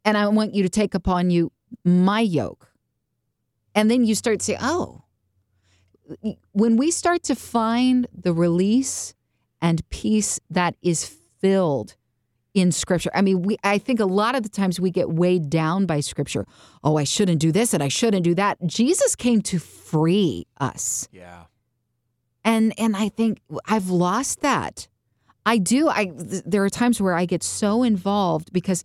and 0.07 0.17
I 0.17 0.27
want 0.29 0.55
you 0.55 0.63
to 0.63 0.71
take 0.71 0.95
upon 0.95 1.29
you 1.31 1.53
my 1.85 2.21
yoke. 2.21 2.71
And 3.75 3.91
then 3.91 4.05
you 4.05 4.15
start 4.15 4.41
to 4.41 4.45
say, 4.45 4.57
oh, 4.61 5.05
when 6.53 6.77
we 6.77 6.91
start 6.91 7.23
to 7.25 7.35
find 7.35 8.07
the 8.13 8.33
release 8.33 9.15
and 9.61 9.89
peace 9.91 10.41
that 10.51 10.75
is 10.83 11.05
filled 11.41 11.97
in 12.55 12.73
scripture. 12.73 13.11
I 13.15 13.23
mean, 13.23 13.43
we 13.43 13.57
I 13.63 13.79
think 13.79 14.01
a 14.01 14.05
lot 14.05 14.35
of 14.35 14.43
the 14.43 14.49
times 14.49 14.81
we 14.81 14.91
get 14.91 15.11
weighed 15.11 15.51
down 15.51 15.87
by 15.87 16.01
scripture. 16.01 16.47
Oh, 16.83 16.97
I 16.97 17.05
shouldn't 17.05 17.41
do 17.41 17.53
this 17.53 17.75
and 17.75 17.83
I 17.83 17.89
shouldn't 17.89 18.25
do 18.25 18.35
that. 18.35 18.59
Jesus 18.67 19.15
came 19.15 19.43
to 19.43 19.59
free 19.59 20.47
us. 20.59 21.09
Yeah. 21.13 21.45
And 22.45 22.73
and 22.79 22.97
I 22.97 23.09
think 23.11 23.41
I've 23.67 23.91
lost 23.91 24.41
that. 24.41 24.89
I 25.47 25.59
do. 25.59 25.89
I 25.89 26.07
th- 26.07 26.43
there 26.45 26.65
are 26.65 26.71
times 26.71 27.01
where 27.01 27.15
I 27.15 27.25
get 27.25 27.43
so 27.43 27.83
involved 27.83 28.53
because 28.53 28.85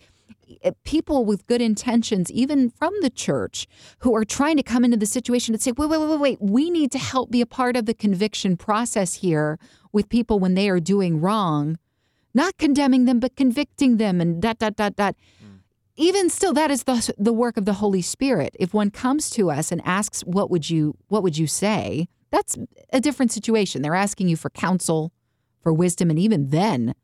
Eh, 0.62 0.72
people 0.83 1.25
with 1.25 1.48
good 1.48 1.62
intentions, 1.62 2.31
even 2.31 2.69
from 2.69 2.93
the 3.01 3.10
church, 3.10 3.67
who 4.00 4.15
are 4.15 4.25
trying 4.25 4.57
to 4.57 4.63
come 4.63 4.83
into 4.86 4.98
the 4.98 5.05
situation 5.05 5.53
and 5.53 5.62
say, 5.62 5.72
wait, 5.72 5.89
wait, 5.89 6.00
wait, 6.00 6.10
wait, 6.10 6.19
wait, 6.19 6.41
we 6.41 6.69
need 6.69 6.91
to 6.91 7.00
help 7.00 7.31
be 7.31 7.41
a 7.41 7.45
part 7.45 7.75
of 7.75 7.86
the 7.86 7.93
conviction 7.93 8.57
process 8.57 9.15
here 9.15 9.57
with 9.91 10.10
people 10.10 10.39
when 10.39 10.55
they 10.55 10.69
are 10.69 10.79
doing 10.79 11.22
wrong, 11.22 11.77
not 12.33 12.57
condemning 12.57 13.05
them, 13.05 13.19
but 13.19 13.36
convicting 13.36 13.98
them 13.98 14.19
and 14.19 14.41
dot, 14.41 14.60
dot, 14.60 14.75
dot, 14.75 14.95
dot. 14.95 15.15
Hmm. 15.39 15.57
Even 15.95 16.29
still, 16.29 16.53
that 16.53 16.72
is 16.72 16.83
the, 16.83 17.13
the 17.17 17.33
work 17.33 17.57
of 17.57 17.65
the 17.65 17.74
Holy 17.74 18.01
Spirit. 18.01 18.55
If 18.60 18.74
one 18.74 18.89
comes 18.89 19.29
to 19.31 19.51
us 19.51 19.72
and 19.72 19.81
asks, 19.86 20.22
what 20.22 20.50
would 20.50 20.69
you, 20.69 20.98
what 21.07 21.24
would 21.24 21.38
you 21.38 21.48
say? 21.48 22.07
That's 22.31 22.57
a 22.91 23.00
different 23.00 23.31
situation. 23.31 23.83
They're 23.83 23.93
asking 23.93 24.27
you 24.27 24.36
for 24.36 24.50
counsel, 24.50 25.13
for 25.62 25.72
wisdom. 25.72 26.10
And 26.10 26.17
even 26.17 26.50
then, 26.50 26.95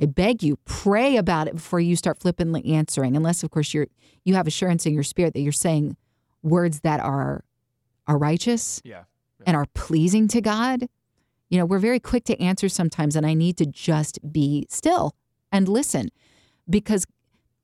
I 0.00 0.06
beg 0.06 0.42
you, 0.42 0.58
pray 0.64 1.16
about 1.16 1.48
it 1.48 1.54
before 1.54 1.80
you 1.80 1.96
start 1.96 2.18
flippantly 2.20 2.64
answering, 2.66 3.16
unless 3.16 3.42
of 3.42 3.50
course 3.50 3.72
you're 3.74 3.86
you 4.24 4.34
have 4.34 4.46
assurance 4.46 4.84
in 4.86 4.92
your 4.94 5.02
spirit 5.02 5.32
that 5.34 5.40
you're 5.40 5.52
saying 5.52 5.96
words 6.42 6.80
that 6.80 7.00
are 7.00 7.44
are 8.06 8.18
righteous 8.18 8.80
Yeah. 8.84 9.04
and 9.46 9.56
are 9.56 9.66
pleasing 9.74 10.28
to 10.28 10.40
God. 10.40 10.88
You 11.48 11.58
know, 11.58 11.64
we're 11.64 11.78
very 11.78 12.00
quick 12.00 12.24
to 12.24 12.40
answer 12.40 12.68
sometimes, 12.68 13.16
and 13.16 13.24
I 13.26 13.34
need 13.34 13.56
to 13.58 13.66
just 13.66 14.18
be 14.32 14.66
still 14.68 15.14
and 15.52 15.68
listen 15.68 16.08
because, 16.68 17.06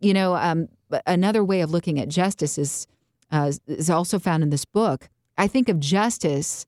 you 0.00 0.14
know, 0.14 0.34
um, 0.36 0.68
another 1.06 1.44
way 1.44 1.60
of 1.60 1.70
looking 1.70 1.98
at 2.00 2.08
justice 2.08 2.58
is 2.58 2.86
uh, 3.30 3.52
is 3.66 3.90
also 3.90 4.18
found 4.18 4.42
in 4.42 4.50
this 4.50 4.64
book. 4.64 5.08
I 5.36 5.48
think 5.48 5.68
of 5.68 5.80
justice 5.80 6.66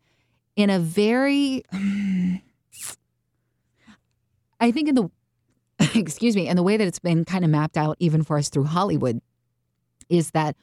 in 0.56 0.70
a 0.70 0.78
very, 0.78 1.62
I 4.60 4.70
think 4.70 4.88
in 4.88 4.94
the, 4.94 5.10
excuse 6.00 6.36
me, 6.36 6.48
and 6.48 6.58
the 6.58 6.62
way 6.62 6.76
that 6.76 6.86
it's 6.86 6.98
been 6.98 7.24
kind 7.24 7.44
of 7.44 7.50
mapped 7.50 7.76
out 7.76 7.96
even 7.98 8.22
for 8.22 8.38
us 8.38 8.48
through 8.48 8.64
Hollywood, 8.64 9.20
is 10.08 10.32
that 10.32 10.56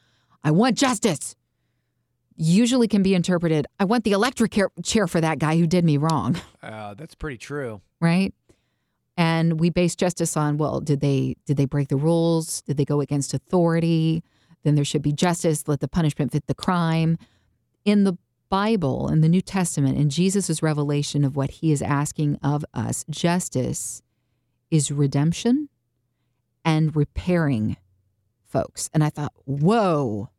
I 0.43 0.51
want 0.51 0.77
justice 0.77 1.35
usually 2.35 2.87
can 2.87 3.03
be 3.03 3.13
interpreted 3.13 3.67
I 3.79 3.85
want 3.85 4.03
the 4.03 4.13
electric 4.13 4.57
chair- 4.83 5.07
for 5.07 5.21
that 5.21 5.37
guy 5.37 5.57
who 5.57 5.67
did 5.67 5.85
me 5.85 5.97
wrong, 5.97 6.39
Uh, 6.63 6.93
that's 6.93 7.15
pretty 7.15 7.37
true. 7.37 7.81
right? 7.99 8.33
And 9.17 9.59
we 9.59 9.69
base 9.69 9.95
justice 9.95 10.35
on 10.37 10.57
well, 10.57 10.79
did 10.79 11.01
they 11.01 11.35
did 11.45 11.57
they 11.57 11.65
break 11.65 11.89
the 11.89 11.97
rules? 11.97 12.61
Did 12.63 12.77
they 12.77 12.85
go 12.85 13.01
against 13.01 13.33
authority? 13.33 14.23
Then 14.63 14.75
there 14.75 14.85
should 14.85 15.01
be 15.01 15.11
justice, 15.11 15.67
let 15.67 15.79
the 15.79 15.87
punishment 15.87 16.31
fit 16.31 16.47
the 16.47 16.55
crime. 16.55 17.17
In 17.83 18.03
the 18.03 18.17
Bible, 18.49 19.07
in 19.09 19.21
the 19.21 19.29
New 19.29 19.41
Testament, 19.41 19.97
in 19.97 20.09
Jesus' 20.09 20.61
revelation 20.61 21.23
of 21.23 21.35
what 21.35 21.51
he 21.51 21.71
is 21.71 21.81
asking 21.81 22.37
of 22.43 22.63
us, 22.73 23.05
justice 23.09 24.01
is 24.71 24.91
redemption 24.91 25.69
and 26.65 26.95
repairing 26.95 27.77
folks. 28.45 28.89
And 28.93 29.03
I 29.03 29.09
thought, 29.09 29.33
whoa, 29.45 30.29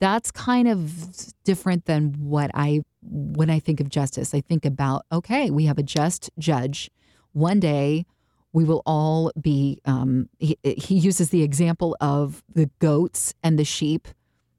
that's 0.00 0.30
kind 0.30 0.68
of 0.68 1.32
different 1.44 1.86
than 1.86 2.14
what 2.18 2.50
I 2.54 2.82
when 3.02 3.50
I 3.50 3.58
think 3.58 3.80
of 3.80 3.88
justice. 3.88 4.34
I 4.34 4.40
think 4.40 4.64
about 4.64 5.06
okay, 5.12 5.50
we 5.50 5.64
have 5.66 5.78
a 5.78 5.82
just 5.82 6.30
judge. 6.38 6.90
One 7.32 7.60
day 7.60 8.06
we 8.52 8.64
will 8.64 8.82
all 8.86 9.32
be. 9.40 9.80
Um, 9.84 10.28
he, 10.38 10.56
he 10.62 10.96
uses 10.96 11.30
the 11.30 11.42
example 11.42 11.96
of 12.00 12.42
the 12.54 12.70
goats 12.78 13.34
and 13.42 13.58
the 13.58 13.64
sheep, 13.64 14.08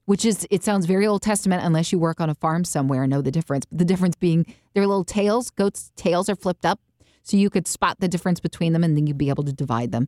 which 0.06 0.26
is 0.26 0.48
it 0.52 0.64
sounds 0.64 0.86
very 0.86 1.08
Old 1.08 1.22
Testament 1.22 1.64
unless 1.64 1.92
you 1.92 2.00
work 2.00 2.20
on 2.20 2.30
a 2.30 2.36
farm 2.36 2.64
somewhere 2.64 3.04
and 3.04 3.12
know 3.12 3.22
the 3.22 3.32
difference. 3.32 3.66
But 3.66 3.80
the 3.80 3.86
difference 3.86 4.16
being 4.16 4.46
their 4.74 4.86
little 4.86 5.06
tails. 5.06 5.50
Goats' 5.50 5.92
tails 5.96 6.30
are 6.30 6.36
flipped 6.36 6.66
up, 6.66 6.80
so 7.26 7.36
you 7.36 7.50
could 7.50 7.68
spot 7.68 8.00
the 8.00 8.08
difference 8.08 8.40
between 8.40 8.72
them, 8.72 8.84
and 8.84 8.96
then 8.96 9.08
you'd 9.08 9.18
be 9.18 9.30
able 9.30 9.44
to 9.44 9.52
divide 9.52 9.92
them. 9.92 10.08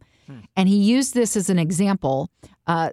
And 0.55 0.69
he 0.69 0.77
used 0.77 1.13
this 1.13 1.35
as 1.35 1.49
an 1.49 1.59
example. 1.59 2.29
Uh, 2.65 2.91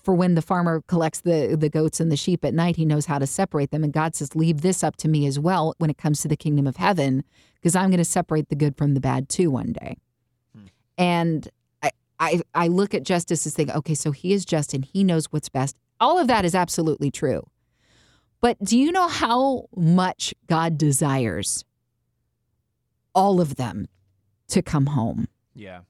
for 0.00 0.14
when 0.14 0.36
the 0.36 0.42
farmer 0.42 0.82
collects 0.86 1.20
the 1.22 1.56
the 1.58 1.68
goats 1.68 1.98
and 1.98 2.12
the 2.12 2.16
sheep 2.16 2.44
at 2.44 2.54
night, 2.54 2.76
he 2.76 2.84
knows 2.84 3.06
how 3.06 3.18
to 3.18 3.26
separate 3.26 3.72
them. 3.72 3.82
And 3.82 3.92
God 3.92 4.14
says, 4.14 4.36
"Leave 4.36 4.60
this 4.60 4.84
up 4.84 4.94
to 4.98 5.08
me 5.08 5.26
as 5.26 5.40
well 5.40 5.74
when 5.78 5.90
it 5.90 5.98
comes 5.98 6.20
to 6.20 6.28
the 6.28 6.36
kingdom 6.36 6.66
of 6.68 6.76
heaven, 6.76 7.24
because 7.56 7.74
I'm 7.74 7.90
going 7.90 7.98
to 7.98 8.04
separate 8.04 8.50
the 8.50 8.54
good 8.54 8.76
from 8.76 8.94
the 8.94 9.00
bad 9.00 9.28
too 9.28 9.50
one 9.50 9.72
day." 9.72 9.96
And 10.96 11.50
I, 12.20 12.40
I 12.54 12.68
look 12.68 12.94
at 12.94 13.02
justice 13.02 13.46
as 13.46 13.54
thinking, 13.54 13.74
okay, 13.76 13.94
so 13.94 14.12
he 14.12 14.32
is 14.32 14.44
just 14.44 14.72
and 14.74 14.84
he 14.84 15.04
knows 15.04 15.26
what's 15.26 15.48
best. 15.48 15.76
All 16.00 16.18
of 16.18 16.28
that 16.28 16.44
is 16.44 16.54
absolutely 16.54 17.10
true. 17.10 17.46
But 18.40 18.62
do 18.62 18.78
you 18.78 18.92
know 18.92 19.08
how 19.08 19.66
much 19.74 20.34
God 20.46 20.78
desires 20.78 21.64
all 23.14 23.40
of 23.40 23.56
them 23.56 23.86
to 24.48 24.62
come 24.62 24.86
home? 24.86 25.28
Yeah. 25.54 25.80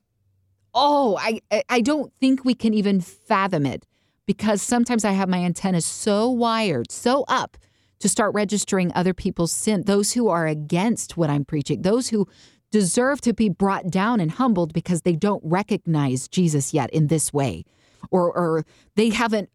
oh 0.74 1.16
I, 1.18 1.40
I 1.68 1.80
don't 1.80 2.12
think 2.20 2.44
we 2.44 2.54
can 2.54 2.74
even 2.74 3.00
fathom 3.00 3.64
it 3.64 3.86
because 4.26 4.60
sometimes 4.60 5.04
i 5.04 5.12
have 5.12 5.28
my 5.28 5.38
antennas 5.38 5.86
so 5.86 6.28
wired 6.28 6.90
so 6.90 7.24
up 7.28 7.56
to 8.00 8.08
start 8.08 8.34
registering 8.34 8.92
other 8.94 9.14
people's 9.14 9.52
sin 9.52 9.82
those 9.86 10.12
who 10.12 10.28
are 10.28 10.46
against 10.46 11.16
what 11.16 11.30
i'm 11.30 11.44
preaching 11.44 11.82
those 11.82 12.08
who 12.08 12.26
deserve 12.70 13.20
to 13.22 13.32
be 13.32 13.48
brought 13.48 13.88
down 13.90 14.20
and 14.20 14.32
humbled 14.32 14.72
because 14.74 15.02
they 15.02 15.14
don't 15.16 15.42
recognize 15.44 16.28
jesus 16.28 16.74
yet 16.74 16.90
in 16.90 17.06
this 17.06 17.32
way 17.32 17.64
or 18.10 18.30
or 18.36 18.64
they 18.96 19.08
haven't 19.10 19.48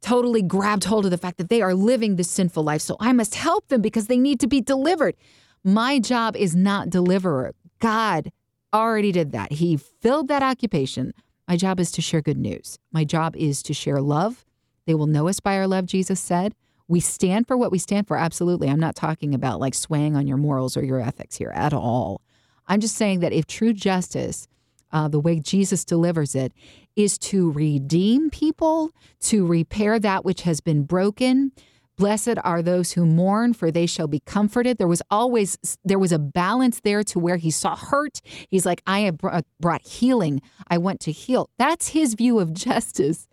totally 0.00 0.40
grabbed 0.42 0.84
hold 0.84 1.04
of 1.04 1.10
the 1.10 1.18
fact 1.18 1.36
that 1.36 1.50
they 1.50 1.60
are 1.60 1.74
living 1.74 2.16
this 2.16 2.30
sinful 2.30 2.62
life 2.62 2.80
so 2.80 2.96
i 3.00 3.12
must 3.12 3.34
help 3.34 3.68
them 3.68 3.82
because 3.82 4.06
they 4.06 4.18
need 4.18 4.40
to 4.40 4.46
be 4.46 4.60
delivered 4.60 5.14
my 5.64 5.98
job 5.98 6.36
is 6.36 6.54
not 6.56 6.90
deliverer 6.90 7.54
god 7.78 8.30
already 8.72 9.12
did 9.12 9.32
that. 9.32 9.52
He 9.52 9.76
filled 9.76 10.28
that 10.28 10.42
occupation. 10.42 11.12
My 11.48 11.56
job 11.56 11.80
is 11.80 11.90
to 11.92 12.02
share 12.02 12.20
good 12.20 12.38
news. 12.38 12.78
My 12.92 13.04
job 13.04 13.36
is 13.36 13.62
to 13.64 13.74
share 13.74 14.00
love. 14.00 14.44
They 14.86 14.94
will 14.94 15.06
know 15.06 15.28
us 15.28 15.40
by 15.40 15.56
our 15.56 15.66
love, 15.66 15.86
Jesus 15.86 16.20
said. 16.20 16.54
We 16.88 17.00
stand 17.00 17.46
for 17.46 17.56
what 17.56 17.70
we 17.70 17.78
stand 17.78 18.08
for. 18.08 18.16
Absolutely. 18.16 18.68
I'm 18.68 18.80
not 18.80 18.96
talking 18.96 19.34
about 19.34 19.60
like 19.60 19.74
swaying 19.74 20.16
on 20.16 20.26
your 20.26 20.36
morals 20.36 20.76
or 20.76 20.84
your 20.84 21.00
ethics 21.00 21.36
here 21.36 21.52
at 21.54 21.72
all. 21.72 22.22
I'm 22.66 22.80
just 22.80 22.96
saying 22.96 23.20
that 23.20 23.32
if 23.32 23.46
true 23.46 23.72
justice, 23.72 24.46
uh, 24.92 25.08
the 25.08 25.20
way 25.20 25.38
Jesus 25.38 25.84
delivers 25.84 26.34
it, 26.34 26.52
is 26.96 27.16
to 27.18 27.50
redeem 27.52 28.30
people, 28.30 28.90
to 29.20 29.46
repair 29.46 29.98
that 30.00 30.24
which 30.24 30.42
has 30.42 30.60
been 30.60 30.82
broken, 30.82 31.52
Blessed 32.00 32.38
are 32.44 32.62
those 32.62 32.92
who 32.92 33.04
mourn, 33.04 33.52
for 33.52 33.70
they 33.70 33.84
shall 33.84 34.08
be 34.08 34.20
comforted. 34.20 34.78
There 34.78 34.88
was 34.88 35.02
always 35.10 35.58
there 35.84 35.98
was 35.98 36.12
a 36.12 36.18
balance 36.18 36.80
there 36.80 37.04
to 37.04 37.18
where 37.18 37.36
he 37.36 37.50
saw 37.50 37.76
hurt. 37.76 38.22
He's 38.48 38.64
like, 38.64 38.80
I 38.86 39.00
have 39.00 39.18
brought, 39.18 39.44
brought 39.60 39.86
healing. 39.86 40.40
I 40.68 40.78
want 40.78 41.00
to 41.00 41.12
heal. 41.12 41.50
That's 41.58 41.88
his 41.88 42.14
view 42.14 42.38
of 42.38 42.54
justice. 42.68 43.28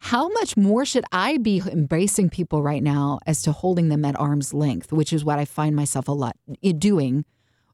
How 0.00 0.30
much 0.30 0.56
more 0.56 0.86
should 0.86 1.04
I 1.12 1.36
be 1.36 1.60
embracing 1.70 2.30
people 2.30 2.62
right 2.62 2.82
now 2.82 3.18
as 3.26 3.42
to 3.42 3.52
holding 3.52 3.90
them 3.90 4.06
at 4.06 4.18
arm's 4.18 4.54
length, 4.54 4.90
which 4.90 5.12
is 5.12 5.22
what 5.22 5.38
I 5.38 5.44
find 5.44 5.76
myself 5.76 6.08
a 6.08 6.12
lot 6.12 6.34
eh, 6.62 6.72
doing. 6.76 7.26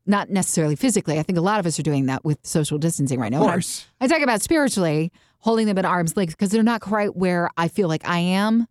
Not 0.04 0.30
necessarily 0.30 0.74
physically. 0.74 1.20
I 1.20 1.22
think 1.22 1.38
a 1.38 1.42
lot 1.42 1.60
of 1.60 1.66
us 1.66 1.78
are 1.78 1.84
doing 1.84 2.06
that 2.06 2.24
with 2.24 2.38
social 2.42 2.76
distancing 2.76 3.20
right 3.20 3.30
now. 3.30 3.42
Of 3.44 3.50
course. 3.50 3.86
I 4.00 4.08
talk 4.08 4.20
about 4.20 4.42
spiritually 4.42 5.12
holding 5.38 5.66
them 5.66 5.78
at 5.78 5.84
arm's 5.84 6.16
length 6.16 6.32
because 6.32 6.50
they're 6.50 6.64
not 6.64 6.80
quite 6.80 7.14
where 7.14 7.50
I 7.56 7.68
feel 7.68 7.86
like 7.86 8.08
I 8.08 8.18
am 8.18 8.66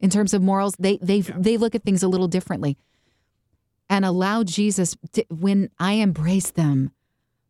in 0.00 0.10
terms 0.10 0.34
of 0.34 0.42
morals. 0.42 0.74
They 0.78 0.98
they 0.98 1.20
they 1.20 1.56
look 1.56 1.74
at 1.74 1.84
things 1.84 2.02
a 2.02 2.08
little 2.08 2.28
differently, 2.28 2.76
and 3.88 4.04
allow 4.04 4.44
Jesus 4.44 4.96
to, 5.12 5.24
when 5.28 5.70
I 5.78 5.94
embrace 5.94 6.50
them, 6.50 6.92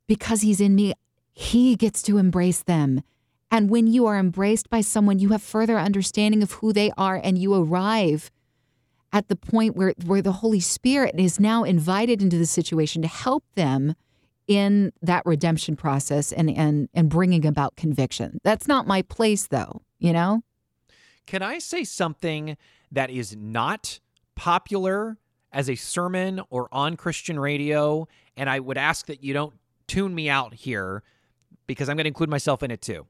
because 0.06 0.42
He's 0.42 0.60
in 0.60 0.74
me, 0.74 0.94
He 1.32 1.76
gets 1.76 2.02
to 2.02 2.18
embrace 2.18 2.62
them. 2.62 3.02
And 3.50 3.70
when 3.70 3.86
you 3.86 4.06
are 4.06 4.18
embraced 4.18 4.68
by 4.68 4.80
someone, 4.80 5.20
you 5.20 5.28
have 5.28 5.42
further 5.42 5.78
understanding 5.78 6.42
of 6.42 6.52
who 6.52 6.72
they 6.72 6.90
are, 6.98 7.20
and 7.22 7.38
you 7.38 7.54
arrive 7.54 8.30
at 9.12 9.28
the 9.28 9.36
point 9.36 9.76
where 9.76 9.94
where 10.04 10.22
the 10.22 10.32
Holy 10.32 10.60
Spirit 10.60 11.14
is 11.18 11.40
now 11.40 11.64
invited 11.64 12.22
into 12.22 12.38
the 12.38 12.46
situation 12.46 13.02
to 13.02 13.08
help 13.08 13.44
them 13.54 13.94
in 14.46 14.92
that 15.02 15.24
redemption 15.24 15.76
process 15.76 16.32
and 16.32 16.50
and 16.50 16.88
and 16.94 17.08
bringing 17.08 17.46
about 17.46 17.76
conviction. 17.76 18.38
That's 18.44 18.68
not 18.68 18.86
my 18.86 19.02
place 19.02 19.46
though, 19.46 19.82
you 19.98 20.12
know? 20.12 20.42
Can 21.26 21.42
I 21.42 21.58
say 21.58 21.84
something 21.84 22.56
that 22.92 23.10
is 23.10 23.36
not 23.36 24.00
popular 24.36 25.18
as 25.52 25.68
a 25.68 25.74
sermon 25.74 26.40
or 26.50 26.68
on 26.72 26.96
Christian 26.96 27.38
radio? 27.38 28.06
And 28.36 28.48
I 28.48 28.60
would 28.60 28.78
ask 28.78 29.06
that 29.06 29.24
you 29.24 29.32
don't 29.32 29.54
tune 29.86 30.14
me 30.14 30.28
out 30.28 30.54
here 30.54 31.02
because 31.66 31.88
I'm 31.88 31.96
going 31.96 32.04
to 32.04 32.08
include 32.08 32.30
myself 32.30 32.62
in 32.62 32.70
it 32.70 32.80
too. 32.80 33.06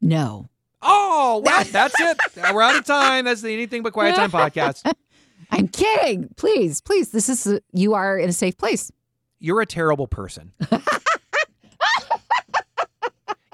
No. 0.00 0.48
Oh, 0.82 1.42
well, 1.44 1.64
that's 1.70 1.94
it. 1.98 2.18
We're 2.52 2.62
out 2.62 2.76
of 2.76 2.84
time. 2.84 3.24
That's 3.24 3.42
the 3.42 3.52
Anything 3.52 3.82
But 3.82 3.92
Quiet 3.92 4.16
Time 4.16 4.30
podcast. 4.30 4.90
I'm 5.50 5.68
kidding. 5.68 6.28
Please, 6.36 6.80
please. 6.80 7.10
This 7.10 7.28
is 7.28 7.46
a, 7.46 7.60
you 7.72 7.94
are 7.94 8.18
in 8.18 8.28
a 8.28 8.32
safe 8.32 8.58
place. 8.58 8.92
You're 9.38 9.60
a 9.60 9.66
terrible 9.66 10.06
person. 10.08 10.52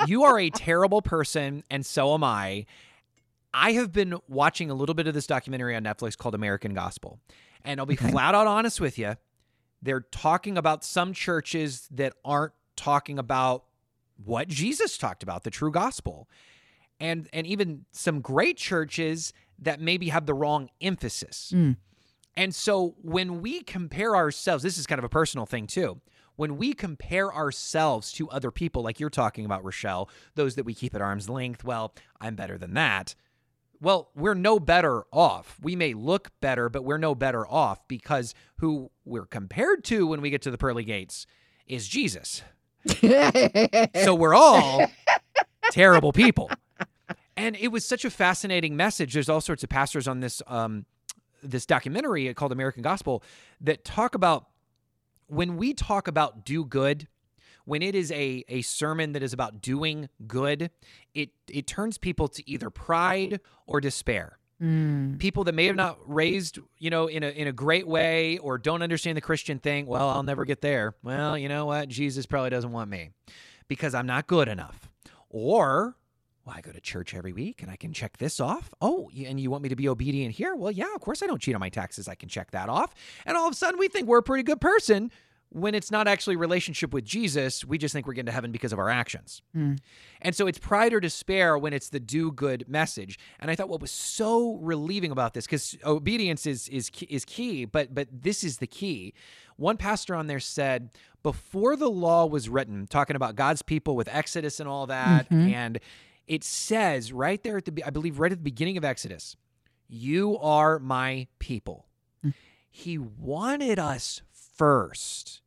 you 0.07 0.25
are 0.25 0.39
a 0.39 0.51
terrible 0.51 1.03
person, 1.03 1.63
and 1.71 1.85
so 1.85 2.15
am 2.15 2.25
I. 2.25 2.67
I 3.55 3.73
have 3.73 3.93
been 3.93 4.17
watching 4.29 4.69
a 4.69 4.75
little 4.75 4.95
bit 4.97 5.07
of 5.07 5.15
this 5.15 5.27
documentary 5.27 5.77
on 5.77 5.85
Netflix 5.85 6.19
called 6.19 6.35
American 6.35 6.75
Gospel. 6.75 7.21
And 7.65 7.79
I'll 7.81 7.87
be 7.87 7.95
Okay. 7.95 8.11
flat 8.11 8.35
out 8.35 8.47
honest 8.47 8.81
with 8.81 8.99
you. 8.99 9.17
They're 9.81 10.01
talking 10.01 10.59
about 10.59 10.85
some 10.85 11.13
churches 11.15 11.89
that 11.93 12.15
aren't 12.25 12.53
talking 12.77 13.19
about 13.19 13.65
what 14.23 14.49
Jesus 14.49 14.99
talked 14.99 15.23
about, 15.23 15.45
the 15.45 15.51
true 15.51 15.71
gospel. 15.71 16.29
And 17.01 17.29
and 17.33 17.47
even 17.47 17.85
some 17.93 18.21
great 18.21 18.57
churches 18.57 19.33
that 19.59 19.81
maybe 19.81 20.09
have 20.09 20.27
the 20.27 20.35
wrong 20.35 20.69
emphasis. 20.81 21.53
Mm. 21.55 21.77
And 22.37 22.55
so 22.55 22.97
when 23.03 23.41
we 23.41 23.63
compare 23.63 24.17
ourselves, 24.17 24.63
this 24.65 24.77
is 24.79 24.87
kind 24.87 24.99
of 24.99 25.05
a 25.05 25.09
personal 25.09 25.47
thing 25.47 25.67
too. 25.67 26.01
When 26.37 26.57
we 26.57 26.73
compare 26.75 27.33
ourselves 27.33 28.11
to 28.15 28.29
other 28.31 28.51
people, 28.51 28.83
like 28.83 28.99
you're 28.99 29.11
talking 29.11 29.45
about, 29.45 29.65
Rochelle, 29.65 30.09
those 30.35 30.57
that 30.57 30.65
we 30.65 30.75
keep 30.75 30.93
at 30.95 31.01
arm's 31.01 31.29
length, 31.29 31.63
well, 31.63 31.95
I'm 32.21 32.35
better 32.35 32.59
than 32.59 32.75
that. 32.75 33.15
Well, 33.81 34.11
we're 34.15 34.35
no 34.35 34.59
better 34.59 35.05
off. 35.13 35.59
We 35.63 35.77
may 35.77 35.95
look 35.95 36.31
better, 36.41 36.69
but 36.69 36.85
we're 36.85 36.99
no 36.99 37.15
better 37.15 37.47
off 37.47 37.87
because 37.89 38.35
who 38.57 38.91
we're 39.05 39.27
compared 39.27 39.85
to 39.85 40.07
when 40.07 40.21
we 40.21 40.31
get 40.31 40.43
to 40.43 40.51
the 40.51 40.59
pearly 40.59 40.85
gates 40.85 41.27
is 41.67 41.87
Jesus. 41.89 42.43
so 44.03 44.15
we're 44.15 44.35
all 44.35 44.87
terrible 45.71 46.13
people. 46.13 46.51
And 47.37 47.57
it 47.57 47.69
was 47.69 47.85
such 47.85 48.05
a 48.05 48.11
fascinating 48.11 48.77
message. 48.77 49.15
There's 49.15 49.29
all 49.29 49.41
sorts 49.41 49.63
of 49.65 49.69
pastors 49.69 50.07
on 50.07 50.21
this 50.21 50.41
um, 50.47 50.87
this 51.43 51.67
documentary 51.67 52.33
called 52.35 52.53
American 52.53 52.83
Gospel 52.83 53.23
that 53.61 53.85
talk 53.85 54.15
about 54.15 54.47
when 55.27 55.57
we 55.57 55.75
talk 55.75 56.09
about 56.09 56.45
do 56.45 56.65
good, 56.65 57.09
when 57.65 57.83
it 57.83 57.95
is 57.95 58.13
a, 58.13 58.45
a 58.49 58.63
sermon 58.63 59.13
that 59.13 59.23
is 59.23 59.33
about 59.33 59.61
doing 59.61 60.09
good, 60.27 60.71
it 61.15 61.31
it 61.49 61.67
turns 61.67 61.99
people 61.99 62.29
to 62.29 62.49
either 62.49 62.71
pride 62.71 63.41
or 63.67 63.81
despair. 63.81 64.39
Mm. 64.63 65.19
People 65.19 65.45
that 65.45 65.55
may 65.55 65.67
have 65.67 65.77
not 65.77 65.99
raised, 66.07 66.59
you 66.79 66.91
know, 66.91 67.07
in 67.07 67.23
a 67.23 67.29
in 67.29 67.49
a 67.49 67.53
great 67.53 67.87
way 67.87 68.39
or 68.39 68.59
don't 68.59 68.83
understand 68.83 69.17
the 69.17 69.23
Christian 69.23 69.59
thing, 69.59 69.87
well, 69.87 70.09
I'll 70.09 70.23
never 70.23 70.45
get 70.45 70.61
there. 70.61 70.95
Well, 71.03 71.37
you 71.37 71.49
know 71.49 71.67
what? 71.67 71.89
Jesus 71.89 72.27
probably 72.27 72.51
doesn't 72.51 72.73
want 72.73 72.89
me 72.89 73.11
because 73.69 73.95
I'm 73.95 74.07
not 74.07 74.27
good 74.27 74.49
enough. 74.49 74.89
Or 75.29 75.97
well, 76.45 76.55
I 76.57 76.61
go 76.61 76.73
to 76.73 76.81
church 76.81 77.15
every 77.15 77.33
week 77.33 77.63
and 77.63 77.71
I 77.71 77.77
can 77.77 77.93
check 77.93 78.19
this 78.19 78.39
off. 78.39 78.73
Oh, 78.81 79.11
and 79.27 79.41
you 79.41 79.51
want 79.51 79.63
me 79.63 79.71
to 79.71 79.77
be 79.77 79.89
obedient 79.89 80.35
here? 80.35 80.55
Well, 80.55 80.71
yeah, 80.71 80.95
of 80.95 81.01
course 81.01 81.23
I 81.23 81.27
don't 81.27 81.41
cheat 81.41 81.55
on 81.55 81.61
my 81.61 81.71
taxes. 81.71 82.07
I 82.07 82.15
can 82.15 82.29
check 82.29 82.51
that 82.51 82.69
off. 82.69 82.95
And 83.25 83.37
all 83.37 83.47
of 83.47 83.53
a 83.53 83.57
sudden 83.57 83.81
we 83.81 83.89
think 83.89 84.07
we're 84.07 84.19
a 84.19 84.23
pretty 84.23 84.43
good 84.43 84.61
person 84.61 85.11
when 85.55 85.73
it's 85.73 85.91
not 85.91 86.09
actually 86.09 86.35
relationship 86.35 86.93
with 86.93 87.05
Jesus. 87.05 87.65
We 87.65 87.79
just 87.79 87.93
think 87.93 88.09
we're 88.09 88.13
getting 88.15 88.27
to 88.27 88.33
heaven 88.33 88.51
because 88.51 88.73
of 88.73 88.79
our 88.81 88.91
actions. 88.91 89.41
Mm. 89.57 89.79
And 90.21 90.35
so 90.35 90.49
it's 90.49 90.59
pride 90.59 90.93
or 90.93 90.99
despair 90.99 91.57
when 91.57 91.73
it's 91.73 91.91
the 91.91 92.01
do 92.01 92.33
good 92.33 92.69
message. 92.69 93.19
And 93.39 93.51
I 93.51 93.55
thought 93.55 93.69
what 93.69 93.81
was 93.81 93.93
so 93.93 94.57
relieving 94.57 95.13
about 95.13 95.33
this 95.35 95.47
because 95.47 95.77
obedience 95.85 96.45
is 96.45 96.69
is 96.69 96.91
is 97.09 97.25
key, 97.25 97.65
but 97.67 97.95
but 97.95 98.09
this 98.11 98.43
is 98.43 98.59
the 98.59 98.67
key. 98.67 99.15
One 99.57 99.77
pastor 99.77 100.17
on 100.17 100.27
there 100.27 100.41
said 100.41 100.91
before 101.23 101.77
the 101.77 101.89
law 101.89 102.27
was 102.27 102.49
written, 102.49 102.89
talking 102.89 103.15
about 103.15 103.37
God's 103.37 103.63
people 103.63 103.95
with 103.95 104.09
Exodus 104.11 104.59
and 104.59 104.69
all 104.69 104.87
that, 104.89 105.31
Mhm. 105.31 105.53
and 105.53 105.79
it 106.27 106.43
says 106.43 107.13
right 107.13 107.41
there 107.45 107.59
at 107.59 107.65
the 107.65 107.85
I 107.85 107.91
believe 107.91 108.19
right 108.19 108.33
at 108.33 108.39
the 108.39 108.43
beginning 108.45 108.77
of 108.77 108.85
Exodus, 108.85 109.37
you 109.87 110.37
are 110.39 110.81
my 110.81 111.29
people. 111.39 111.87
He 112.77 112.99
wanted 112.99 113.79
us 113.79 114.23
first, 114.33 115.43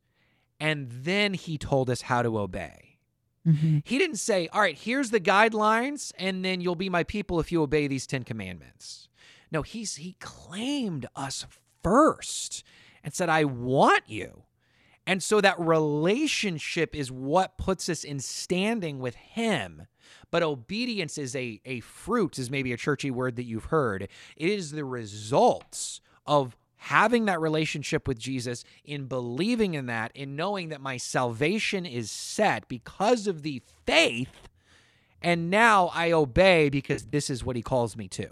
and 0.60 0.88
then 0.90 1.34
he 1.34 1.58
told 1.58 1.88
us 1.90 2.02
how 2.02 2.22
to 2.22 2.38
obey. 2.38 2.98
Mhm. 3.46 3.82
He 3.86 3.98
didn't 3.98 4.16
say, 4.16 4.48
All 4.52 4.60
right, 4.60 4.76
here's 4.76 5.10
the 5.10 5.20
guidelines, 5.20 6.12
and 6.18 6.44
then 6.44 6.60
you'll 6.60 6.74
be 6.74 6.90
my 6.90 7.04
people 7.04 7.40
if 7.40 7.50
you 7.52 7.62
obey 7.62 7.86
these 7.86 8.06
10 8.06 8.24
commandments. 8.24 9.08
No, 9.50 9.62
he's 9.62 9.96
he 9.96 10.16
claimed 10.20 11.06
us 11.16 11.46
first 11.82 12.62
and 13.02 13.14
said, 13.14 13.28
I 13.28 13.44
want 13.44 14.02
you. 14.06 14.42
And 15.06 15.22
so 15.22 15.40
that 15.40 15.58
relationship 15.58 16.94
is 16.94 17.10
what 17.10 17.56
puts 17.56 17.88
us 17.88 18.04
in 18.04 18.20
standing 18.20 18.98
with 18.98 19.14
him. 19.14 19.86
But 20.30 20.42
obedience 20.42 21.16
is 21.16 21.34
a, 21.34 21.62
a 21.64 21.80
fruit, 21.80 22.38
is 22.38 22.50
maybe 22.50 22.72
a 22.72 22.76
churchy 22.76 23.10
word 23.10 23.36
that 23.36 23.44
you've 23.44 23.66
heard. 23.66 24.02
It 24.36 24.50
is 24.50 24.72
the 24.72 24.84
results 24.84 26.02
of 26.26 26.56
having 26.78 27.26
that 27.26 27.40
relationship 27.40 28.06
with 28.08 28.18
Jesus, 28.18 28.64
in 28.84 29.06
believing 29.06 29.74
in 29.74 29.86
that, 29.86 30.12
in 30.14 30.36
knowing 30.36 30.68
that 30.68 30.80
my 30.80 30.96
salvation 30.96 31.84
is 31.84 32.10
set 32.10 32.66
because 32.68 33.26
of 33.26 33.42
the 33.42 33.62
faith. 33.86 34.48
And 35.20 35.50
now 35.50 35.90
I 35.92 36.12
obey 36.12 36.68
because 36.68 37.06
this 37.06 37.28
is 37.28 37.44
what 37.44 37.56
he 37.56 37.62
calls 37.62 37.96
me 37.96 38.06
to. 38.08 38.30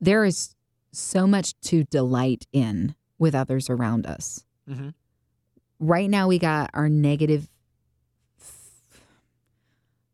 There 0.00 0.24
is 0.24 0.54
so 0.92 1.26
much 1.26 1.58
to 1.62 1.84
delight 1.84 2.46
in 2.52 2.94
with 3.18 3.34
others 3.34 3.68
around 3.68 4.06
us. 4.06 4.44
Mhm. 4.68 4.94
Right 5.78 6.08
now, 6.08 6.28
we 6.28 6.38
got 6.38 6.70
our 6.72 6.88
negative. 6.88 7.48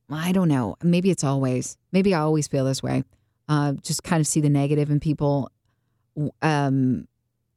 I 0.09 0.33
don't 0.33 0.49
know. 0.49 0.77
Maybe 0.83 1.11
it's 1.11 1.25
always. 1.25 1.77
Maybe 1.93 2.15
I 2.15 2.21
always 2.21 2.47
feel 2.49 2.65
this 2.65 2.83
way. 2.83 3.05
Uh, 3.49 3.75
just 3.75 4.03
kind 4.03 4.21
of 4.21 4.27
see 4.27 4.41
the 4.41 4.49
negative 4.49 4.91
in 4.91 5.01
people, 5.01 5.51
um, 6.43 7.07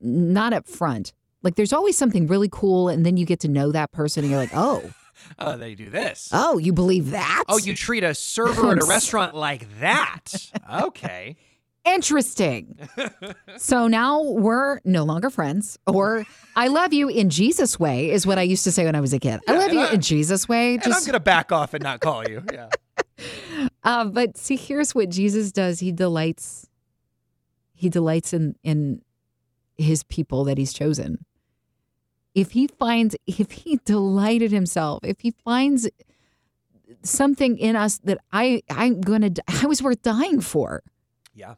not 0.01 0.53
up 0.53 0.67
front. 0.67 1.13
Like 1.43 1.55
there's 1.55 1.73
always 1.73 1.97
something 1.97 2.27
really 2.27 2.49
cool, 2.51 2.89
and 2.89 3.05
then 3.05 3.17
you 3.17 3.25
get 3.25 3.39
to 3.41 3.47
know 3.47 3.71
that 3.71 3.91
person, 3.91 4.23
and 4.23 4.31
you're 4.31 4.39
like, 4.39 4.51
oh, 4.53 4.83
Oh, 5.37 5.57
they 5.57 5.75
do 5.75 5.89
this. 5.89 6.29
oh, 6.31 6.57
you 6.57 6.71
believe 6.73 7.11
that? 7.11 7.43
Oh, 7.49 7.57
you 7.57 7.75
treat 7.75 8.03
a 8.03 8.15
server 8.15 8.71
at 8.71 8.81
a 8.81 8.85
restaurant 8.85 9.35
like 9.35 9.67
that. 9.79 10.33
Okay. 10.81 11.35
interesting. 11.85 12.77
so 13.57 13.87
now 13.87 14.21
we're 14.23 14.79
no 14.85 15.03
longer 15.03 15.29
friends, 15.29 15.77
or 15.87 16.25
I 16.55 16.67
love 16.67 16.93
you 16.93 17.09
in 17.09 17.29
Jesus' 17.29 17.79
way, 17.79 18.11
is 18.11 18.25
what 18.25 18.37
I 18.37 18.43
used 18.43 18.63
to 18.63 18.71
say 18.71 18.85
when 18.85 18.95
I 18.95 19.01
was 19.01 19.11
a 19.13 19.19
kid. 19.19 19.39
I 19.47 19.57
love 19.57 19.73
you 19.73 19.79
I- 19.81 19.91
in 19.93 20.01
Jesus' 20.01 20.47
way. 20.47 20.75
And 20.75 20.83
I'm 20.85 21.01
going 21.01 21.13
to 21.13 21.19
back 21.19 21.51
off 21.51 21.73
and 21.73 21.83
not 21.83 21.99
call 21.99 22.27
you. 22.27 22.43
Yeah. 22.51 22.69
uh, 23.83 24.05
but 24.05 24.37
see, 24.37 24.55
here's 24.55 24.95
what 24.95 25.09
Jesus 25.09 25.51
does. 25.51 25.79
He 25.79 25.91
delights. 25.91 26.68
He 27.79 27.87
delights 27.87 28.33
in 28.33 28.55
in 28.61 29.01
his 29.77 30.03
people 30.03 30.43
that 30.43 30.57
he's 30.57 30.73
chosen. 30.73 31.25
If 32.35 32.51
he 32.51 32.67
finds, 32.67 33.15
if 33.25 33.51
he 33.51 33.79
delighted 33.85 34.51
himself, 34.51 34.99
if 35.03 35.21
he 35.21 35.31
finds 35.31 35.89
something 37.01 37.57
in 37.57 37.77
us 37.77 37.99
that 37.99 38.17
I 38.33 38.61
I'm 38.69 38.99
gonna, 38.99 39.31
I 39.47 39.65
was 39.65 39.81
worth 39.81 40.01
dying 40.01 40.41
for. 40.41 40.83
Yeah. 41.33 41.55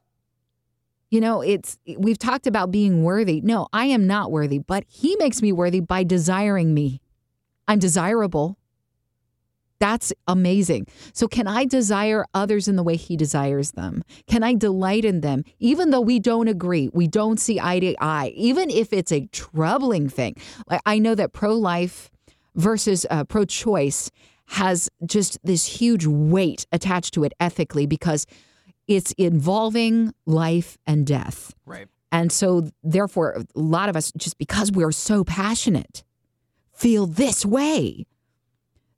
You 1.10 1.21
know, 1.21 1.41
it's 1.41 1.79
we've 1.97 2.19
talked 2.19 2.45
about 2.45 2.69
being 2.69 3.03
worthy. 3.03 3.41
No, 3.41 3.67
I 3.73 3.86
am 3.86 4.05
not 4.05 4.31
worthy, 4.31 4.60
but 4.60 4.84
he 4.88 5.15
makes 5.17 5.41
me 5.41 5.51
worthy 5.51 5.79
by 5.79 6.03
desiring 6.03 6.75
me. 6.75 7.01
I'm 7.67 7.79
desirable. 7.79 8.60
That's 9.82 10.13
amazing. 10.28 10.86
So 11.12 11.28
can 11.28 11.48
I 11.48 11.65
desire 11.65 12.24
others 12.36 12.67
in 12.67 12.76
the 12.76 12.84
way 12.84 12.96
he 12.96 13.17
desires 13.17 13.72
them? 13.72 14.04
Can 14.28 14.44
I 14.44 14.54
delight 14.54 15.04
in 15.04 15.22
them 15.22 15.44
even 15.60 15.89
though 15.89 16.02
we 16.02 16.20
don't 16.20 16.48
agree, 16.48 16.91
we 16.94 17.08
don't 17.08 17.39
see 17.39 17.60
eye 17.60 17.80
to 17.80 17.96
eye, 18.00 18.32
even 18.36 18.70
if 18.70 18.94
it's 18.94 19.12
a 19.12 19.26
troubling 19.32 20.08
thing. 20.08 20.36
I 20.86 21.00
know 21.00 21.15
that 21.15 21.34
pro-life 21.34 22.12
versus 22.54 23.08
uh, 23.10 23.24
pro-choice 23.24 24.12
has 24.50 24.88
just 25.04 25.39
this 25.44 25.65
huge 25.65 26.06
weight 26.06 26.67
attached 26.72 27.15
to 27.15 27.24
it 27.24 27.34
ethically 27.39 27.88
because 27.88 28.28
it's 28.88 29.13
involving 29.13 30.13
life 30.28 30.78
and 30.86 31.08
death. 31.08 31.56
Right. 31.65 31.88
And 32.12 32.32
so, 32.32 32.70
therefore, 32.84 33.32
a 33.56 33.60
lot 33.60 33.89
of 33.89 33.96
us, 33.96 34.12
just 34.15 34.38
because 34.38 34.72
we're 34.72 34.91
so 34.91 35.24
passionate, 35.24 36.04
feel 36.74 37.08
this 37.08 37.46
way 37.46 38.06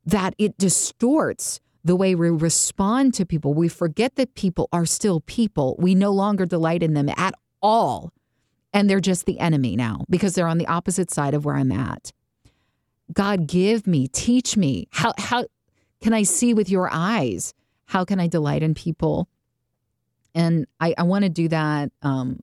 that 0.06 0.34
it 0.38 0.58
distorts 0.58 1.60
the 1.84 1.96
way 1.96 2.14
we 2.14 2.30
respond 2.30 3.14
to 3.14 3.26
people. 3.26 3.52
We 3.52 3.68
forget 3.68 4.16
that 4.16 4.34
people 4.34 4.68
are 4.72 4.86
still 4.86 5.20
people. 5.20 5.76
We 5.78 5.94
no 5.94 6.10
longer 6.10 6.46
delight 6.46 6.82
in 6.82 6.94
them 6.94 7.10
at 7.16 7.34
all. 7.62 8.12
And 8.72 8.88
they're 8.88 9.00
just 9.00 9.26
the 9.26 9.38
enemy 9.38 9.76
now 9.76 10.04
because 10.08 10.34
they're 10.34 10.48
on 10.48 10.58
the 10.58 10.66
opposite 10.66 11.10
side 11.10 11.34
of 11.34 11.44
where 11.44 11.56
I'm 11.56 11.70
at. 11.70 12.12
God, 13.12 13.46
give 13.46 13.86
me, 13.86 14.08
teach 14.08 14.56
me. 14.56 14.88
How, 14.90 15.12
how 15.18 15.44
can 16.00 16.12
I 16.12 16.22
see 16.22 16.54
with 16.54 16.70
your 16.70 16.88
eyes? 16.90 17.54
How 17.84 18.04
can 18.04 18.18
I 18.18 18.28
delight 18.28 18.62
in 18.62 18.74
people? 18.74 19.28
And 20.34 20.66
I, 20.80 20.94
I 20.98 21.02
want 21.04 21.24
to 21.24 21.28
do 21.28 21.48
that 21.48 21.92
um, 22.02 22.40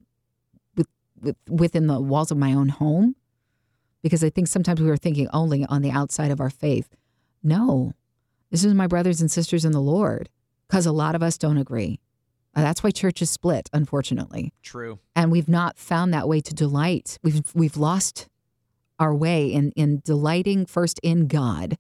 with, 0.78 0.88
with 1.20 1.36
within 1.50 1.88
the 1.88 2.00
walls 2.00 2.32
of 2.32 2.38
my 2.38 2.54
own 2.54 2.70
home, 2.70 3.16
because 4.02 4.24
I 4.24 4.30
think 4.30 4.48
sometimes 4.48 4.82
we 4.82 4.90
are 4.90 4.98
thinking 4.98 5.28
only 5.34 5.66
on 5.66 5.82
the 5.82 5.92
outside 5.92 6.32
of 6.32 6.40
our 6.40 6.50
faith. 6.50 6.96
No, 7.44 7.94
this 8.50 8.64
is 8.64 8.74
my 8.74 8.88
brothers 8.88 9.22
and 9.22 9.32
sisters 9.32 9.66
in 9.66 9.72
the 9.72 9.82
Lord, 9.82 10.30
because 10.68 10.86
a 10.86 10.92
lot 10.92 11.16
of 11.16 11.24
us 11.24 11.38
don't 11.38 11.58
agree. 11.58 12.00
Uh, 12.56 12.62
that's 12.62 12.84
why 12.84 12.92
church 12.92 13.22
is 13.22 13.30
split, 13.30 13.70
unfortunately, 13.74 14.52
True. 14.62 15.00
and 15.16 15.32
we've 15.32 15.48
not 15.48 15.78
found 15.78 16.14
that 16.14 16.28
way 16.28 16.42
to 16.42 16.54
delight. 16.54 17.18
We've 17.24 17.44
we've 17.56 17.78
lost 17.78 18.28
our 19.00 19.16
way 19.16 19.48
in 19.48 19.72
in 19.78 20.02
delighting 20.04 20.66
first 20.66 21.00
in 21.02 21.28
God, 21.28 21.78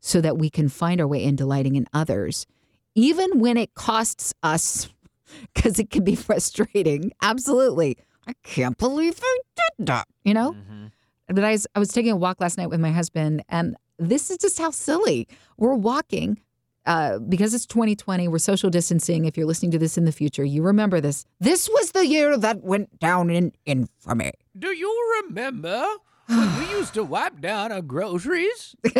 so 0.00 0.20
that 0.20 0.36
we 0.36 0.50
can 0.50 0.68
find 0.68 1.00
our 1.00 1.06
way 1.06 1.24
in 1.24 1.34
delighting 1.34 1.76
in 1.76 1.86
others, 1.94 2.46
even 2.94 3.38
when 3.40 3.56
it 3.56 3.74
costs 3.74 4.34
us 4.42 4.88
because 5.54 5.78
it 5.78 5.88
can 5.90 6.04
be 6.04 6.14
frustrating. 6.14 7.10
Absolutely. 7.22 7.96
I 8.28 8.34
can't 8.44 8.76
believe 8.78 9.16
they 9.18 9.38
did 9.78 9.86
that. 9.86 10.06
You 10.24 10.34
know? 10.34 10.52
Mhm. 10.52 10.90
But 11.28 11.42
I 11.42 11.52
was, 11.52 11.66
I 11.74 11.78
was 11.78 11.88
taking 11.88 12.12
a 12.12 12.16
walk 12.16 12.40
last 12.40 12.58
night 12.58 12.68
with 12.68 12.80
my 12.80 12.90
husband, 12.92 13.42
and 13.48 13.76
this 14.10 14.30
is 14.30 14.38
just 14.38 14.58
how 14.58 14.70
silly. 14.70 15.28
We're 15.56 15.74
walking 15.74 16.40
uh, 16.86 17.18
because 17.18 17.54
it's 17.54 17.66
2020. 17.66 18.28
We're 18.28 18.38
social 18.38 18.70
distancing. 18.70 19.24
If 19.24 19.36
you're 19.36 19.46
listening 19.46 19.70
to 19.72 19.78
this 19.78 19.96
in 19.96 20.04
the 20.04 20.12
future, 20.12 20.44
you 20.44 20.62
remember 20.62 21.00
this. 21.00 21.24
This 21.40 21.68
was 21.68 21.92
the 21.92 22.06
year 22.06 22.36
that 22.36 22.62
went 22.62 22.98
down 22.98 23.30
in 23.30 23.52
infamy. 23.66 24.32
Do 24.58 24.72
you 24.72 25.22
remember 25.28 25.86
when 26.26 26.58
we 26.58 26.70
used 26.78 26.94
to 26.94 27.04
wipe 27.04 27.40
down 27.40 27.72
our 27.72 27.82
groceries? 27.82 28.76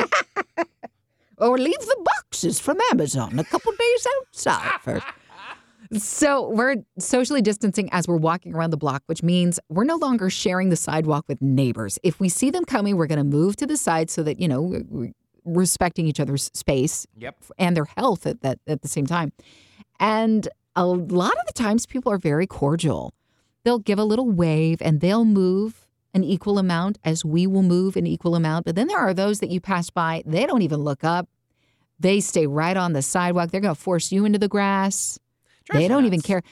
Or 1.38 1.58
leave 1.58 1.80
the 1.80 1.96
boxes 2.04 2.60
from 2.60 2.78
Amazon 2.92 3.36
a 3.36 3.42
couple 3.42 3.72
days 3.72 4.06
outside 4.18 4.70
first. 4.82 5.06
So 5.98 6.48
we're 6.48 6.76
socially 6.98 7.42
distancing 7.42 7.88
as 7.92 8.08
we're 8.08 8.16
walking 8.16 8.54
around 8.54 8.70
the 8.70 8.76
block, 8.76 9.02
which 9.06 9.22
means 9.22 9.60
we're 9.68 9.84
no 9.84 9.96
longer 9.96 10.30
sharing 10.30 10.70
the 10.70 10.76
sidewalk 10.76 11.24
with 11.28 11.42
neighbors. 11.42 11.98
If 12.02 12.18
we 12.18 12.28
see 12.28 12.50
them 12.50 12.64
coming, 12.64 12.96
we're 12.96 13.06
going 13.06 13.18
to 13.18 13.24
move 13.24 13.56
to 13.56 13.66
the 13.66 13.76
side 13.76 14.08
so 14.10 14.22
that, 14.22 14.40
you 14.40 14.48
know, 14.48 15.12
respecting 15.44 16.06
each 16.06 16.20
other's 16.20 16.50
space 16.54 17.06
Yep. 17.18 17.36
and 17.58 17.76
their 17.76 17.84
health 17.96 18.26
at 18.26 18.40
that 18.42 18.58
at 18.66 18.82
the 18.82 18.88
same 18.88 19.06
time. 19.06 19.32
And 20.00 20.48
a 20.74 20.86
lot 20.86 21.32
of 21.32 21.46
the 21.46 21.52
times 21.52 21.84
people 21.84 22.10
are 22.10 22.18
very 22.18 22.46
cordial. 22.46 23.12
They'll 23.64 23.78
give 23.78 23.98
a 23.98 24.04
little 24.04 24.30
wave 24.30 24.80
and 24.80 25.00
they'll 25.00 25.24
move 25.24 25.88
an 26.14 26.24
equal 26.24 26.58
amount 26.58 26.98
as 27.04 27.24
we 27.24 27.46
will 27.46 27.62
move 27.62 27.96
an 27.96 28.06
equal 28.06 28.34
amount. 28.34 28.64
But 28.66 28.76
then 28.76 28.86
there 28.86 28.98
are 28.98 29.14
those 29.14 29.40
that 29.40 29.50
you 29.50 29.60
pass 29.60 29.90
by, 29.90 30.22
they 30.26 30.46
don't 30.46 30.62
even 30.62 30.80
look 30.80 31.04
up. 31.04 31.28
They 31.98 32.20
stay 32.20 32.46
right 32.46 32.76
on 32.76 32.94
the 32.94 33.02
sidewalk. 33.02 33.50
They're 33.50 33.60
going 33.60 33.74
to 33.74 33.80
force 33.80 34.10
you 34.10 34.24
into 34.24 34.38
the 34.38 34.48
grass. 34.48 35.18
They 35.72 35.88
don't 35.88 36.06
even 36.06 36.20
care. 36.20 36.42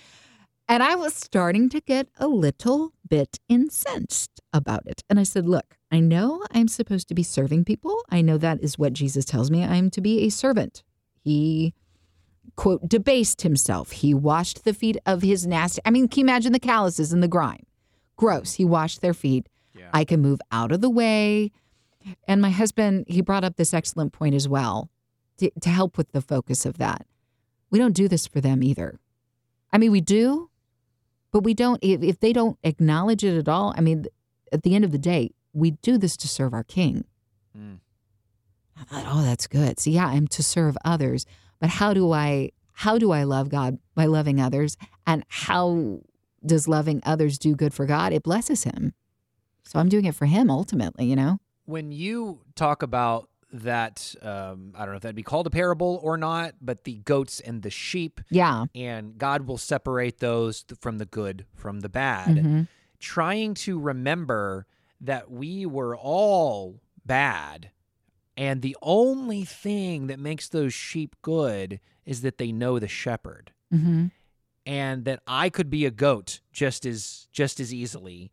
And 0.69 0.85
I 0.85 0.95
was 0.95 1.15
starting 1.15 1.69
to 1.71 1.81
get 1.81 2.09
a 2.19 2.29
little 2.29 2.93
bit 3.09 3.41
incensed 3.49 4.41
about 4.53 4.87
it. 4.87 5.03
And 5.11 5.19
I 5.19 5.25
said, 5.25 5.49
Look, 5.49 5.77
I 5.91 5.99
know 5.99 6.45
I'm 6.53 6.69
supposed 6.69 7.09
to 7.09 7.15
be 7.15 7.25
serving 7.25 7.65
people. 7.65 8.05
I 8.09 8.23
know 8.23 8.39
that 8.39 8.63
is 8.63 8.79
what 8.79 8.93
Jesus 8.93 9.25
tells 9.25 9.51
me 9.51 9.65
I'm 9.65 9.91
to 9.91 10.01
be 10.01 10.21
a 10.27 10.29
servant. 10.31 10.85
He, 11.25 11.75
quote, 12.55 12.89
debased 12.89 13.43
himself. 13.43 13.91
He 13.91 14.15
washed 14.15 14.65
the 14.65 14.73
feet 14.73 14.97
of 15.05 15.23
his 15.23 15.47
nasty. 15.47 15.83
I 15.85 15.91
mean, 15.91 16.07
can 16.07 16.21
you 16.21 16.25
imagine 16.27 16.53
the 16.53 16.61
calluses 16.61 17.13
and 17.13 17.23
the 17.23 17.29
grime? 17.29 17.67
Gross. 18.17 18.55
He 18.55 18.65
washed 18.65 19.01
their 19.01 19.15
feet. 19.15 19.49
Yeah. 19.75 19.91
I 19.93 20.05
can 20.05 20.21
move 20.21 20.41
out 20.53 20.71
of 20.71 20.81
the 20.81 20.91
way. 20.91 21.51
And 22.29 22.41
my 22.41 22.51
husband, 22.51 23.07
he 23.09 23.21
brought 23.23 23.45
up 23.45 23.57
this 23.57 23.75
excellent 23.75 24.13
point 24.13 24.35
as 24.35 24.49
well 24.49 24.89
to, 25.39 25.51
to 25.61 25.69
help 25.69 25.99
with 25.99 26.13
the 26.13 26.21
focus 26.21 26.65
of 26.65 26.79
that. 26.79 27.07
We 27.71 27.79
don't 27.79 27.93
do 27.93 28.09
this 28.09 28.27
for 28.27 28.41
them 28.41 28.63
either. 28.63 28.99
I 29.73 29.79
mean, 29.79 29.93
we 29.93 30.01
do, 30.01 30.51
but 31.31 31.45
we 31.45 31.55
don't, 31.55 31.79
if, 31.83 32.03
if 32.03 32.21
they 32.21 32.33
don't 32.33 32.59
acknowledge 32.65 33.23
it 33.25 33.39
at 33.39 33.49
all, 33.49 33.73
I 33.77 33.81
mean, 33.81 34.07
at 34.53 34.63
the 34.63 34.75
end 34.75 34.85
of 34.85 34.93
the 34.93 34.99
day, 34.99 35.31
we 35.53 35.73
do 35.73 35.99
this 35.99 36.17
to 36.19 36.29
serve 36.29 36.53
our 36.53 36.65
king. 36.65 37.05
Mm. 37.57 37.79
I 38.77 38.85
thought, 38.85 39.05
oh, 39.07 39.23
that's 39.23 39.47
good. 39.47 39.79
So 39.79 39.91
yeah, 39.91 40.07
I'm 40.07 40.27
to 40.29 40.43
serve 40.43 40.77
others, 40.85 41.27
but 41.61 41.69
how 41.71 41.93
do 41.93 42.13
I 42.13 42.51
how 42.73 42.97
do 42.97 43.11
I 43.13 43.25
love 43.25 43.51
God 43.51 43.79
by 43.95 44.07
loving 44.07 44.41
others? 44.41 44.79
And 45.07 45.23
how 45.29 46.01
does 46.45 46.67
loving 46.67 47.03
others 47.05 47.39
do 47.39 47.55
good 47.55 47.75
for 47.75 47.85
God? 47.85 48.15
It 48.15 48.23
blesses 48.23 48.65
him. 48.65 48.95
So 49.65 49.79
I'm 49.79 49.91
doing 49.91 50.07
it 50.07 50.15
for 50.15 50.25
him 50.25 50.51
ultimately, 50.51 51.05
you 51.05 51.15
know? 51.15 51.41
When 51.67 51.93
you 51.93 52.41
talk 52.55 52.83
about 52.83 53.29
that, 53.53 54.15
um, 54.23 54.73
I 54.77 54.81
don't 54.81 54.91
know 54.91 54.97
if 54.97 55.03
that'd 55.03 55.17
be 55.17 55.23
called 55.23 55.47
a 55.47 55.51
parable 55.51 55.99
or 56.03 56.17
not, 56.17 56.55
but 56.61 56.85
the 56.85 56.95
goats 56.97 57.41
and 57.41 57.63
the 57.63 57.71
sheep, 57.71 58.21
Yeah. 58.31 58.67
and 58.75 59.19
God 59.19 59.47
will 59.47 59.59
separate 59.59 60.19
those 60.19 60.63
th- 60.63 60.79
from 60.81 60.99
the 60.99 61.07
good 61.07 61.47
from 61.55 61.81
the 61.81 61.89
bad. 61.89 62.37
Mhm. 62.37 62.69
Trying 62.99 63.55
to 63.55 63.79
remember 63.79 64.67
that 65.01 65.31
we 65.31 65.67
were 65.67 65.97
all 65.97 66.81
bad. 67.05 67.71
And 68.37 68.63
the 68.63 68.77
only 68.83 69.45
thing 69.45 70.07
that 70.07 70.19
makes 70.19 70.49
those 70.49 70.73
sheep 70.73 71.17
good 71.23 71.81
is 72.07 72.21
that 72.23 72.39
they 72.39 72.53
know 72.53 72.79
the 72.79 72.89
shepherd. 72.89 73.53
Mhm. 73.73 74.11
and 74.67 75.07
that 75.07 75.23
I 75.27 75.49
could 75.49 75.71
be 75.71 75.87
a 75.87 75.91
goat 75.91 76.41
just 76.53 76.85
as 76.85 77.29
just 77.33 77.59
as 77.61 77.73
easily 77.73 78.31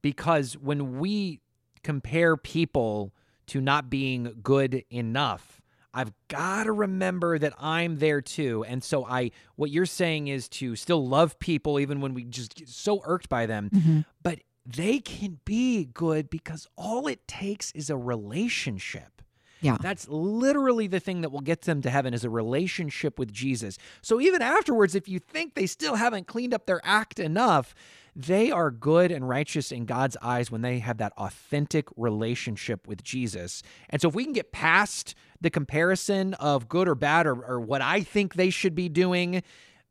because 0.00 0.56
when 0.56 0.98
we 0.98 1.40
compare 1.82 2.36
people 2.36 3.12
to 3.48 3.60
not 3.60 3.90
being 3.90 4.32
good 4.42 4.84
enough 4.90 5.60
I've 5.94 6.12
got 6.28 6.64
to 6.64 6.72
remember 6.72 7.38
that 7.38 7.54
I'm 7.58 7.98
there 7.98 8.20
too 8.20 8.64
and 8.68 8.84
so 8.84 9.04
I 9.04 9.30
what 9.56 9.70
you're 9.70 9.86
saying 9.86 10.28
is 10.28 10.48
to 10.50 10.76
still 10.76 11.06
love 11.06 11.38
people 11.38 11.80
even 11.80 12.00
when 12.00 12.14
we 12.14 12.24
just 12.24 12.54
get 12.54 12.68
so 12.68 13.00
irked 13.04 13.28
by 13.28 13.46
them 13.46 13.70
Mhm. 13.70 14.04
but 14.22 14.40
they 14.66 14.98
can 14.98 15.40
be 15.46 15.86
good 15.86 16.28
because 16.28 16.66
all 16.76 17.06
it 17.08 17.26
takes 17.26 17.72
is 17.72 17.88
a 17.90 17.96
relationship 17.96 19.22
Yeah. 19.60 19.76
that's 19.80 20.06
literally 20.08 20.86
the 20.86 21.00
thing 21.00 21.22
that 21.22 21.32
will 21.32 21.40
get 21.40 21.62
them 21.62 21.82
to 21.82 21.90
heaven 21.90 22.14
is 22.14 22.22
a 22.22 22.30
relationship 22.30 23.18
with 23.18 23.32
Jesus. 23.32 23.76
So 24.02 24.20
even 24.20 24.40
afterwards, 24.40 24.94
if 24.94 25.08
you 25.08 25.18
think 25.18 25.54
they 25.54 25.66
still 25.66 25.96
haven't 25.96 26.28
cleaned 26.28 26.54
up 26.54 26.66
their 26.66 26.80
act 26.84 27.18
enough, 27.18 27.74
they 28.18 28.50
are 28.50 28.72
good 28.72 29.12
and 29.12 29.28
righteous 29.28 29.70
in 29.70 29.84
God's 29.84 30.16
eyes 30.20 30.50
when 30.50 30.60
they 30.60 30.80
have 30.80 30.98
that 30.98 31.12
authentic 31.16 31.86
relationship 31.96 32.88
with 32.88 33.04
Jesus. 33.04 33.62
And 33.88 34.02
so 34.02 34.08
if 34.08 34.14
we 34.16 34.24
can 34.24 34.32
get 34.32 34.50
past 34.50 35.14
the 35.40 35.50
comparison 35.50 36.34
of 36.34 36.68
good 36.68 36.88
or 36.88 36.96
bad 36.96 37.28
or, 37.28 37.40
or 37.44 37.60
what 37.60 37.80
I 37.80 38.00
think 38.00 38.34
they 38.34 38.50
should 38.50 38.74
be 38.74 38.88
doing, 38.88 39.44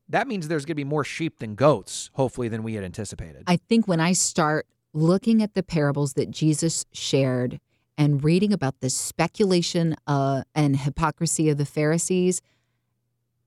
that 0.10 0.28
means 0.28 0.50
there's 0.50 0.66
going 0.66 0.74
to 0.74 0.76
be 0.76 0.84
more 0.84 1.06
sheep 1.06 1.40
than 1.40 1.56
goats, 1.56 2.10
hopefully, 2.16 2.50
than 2.50 2.64
we 2.64 2.74
had 2.74 2.84
anticipated. 2.84 3.44
I 3.48 3.56
think 3.56 3.88
when 3.88 4.02
I 4.02 4.12
start 4.12 4.68
looking 4.92 5.42
at 5.42 5.54
the 5.54 5.64
parables 5.64 6.14
that 6.14 6.30
Jesus 6.30 6.86
shared 6.92 7.62
and 7.98 8.22
reading 8.22 8.52
about 8.52 8.82
the 8.82 8.90
speculation 8.90 9.96
uh, 10.06 10.44
and 10.54 10.76
hypocrisy 10.76 11.50
of 11.50 11.58
the 11.58 11.66
Pharisees 11.66 12.42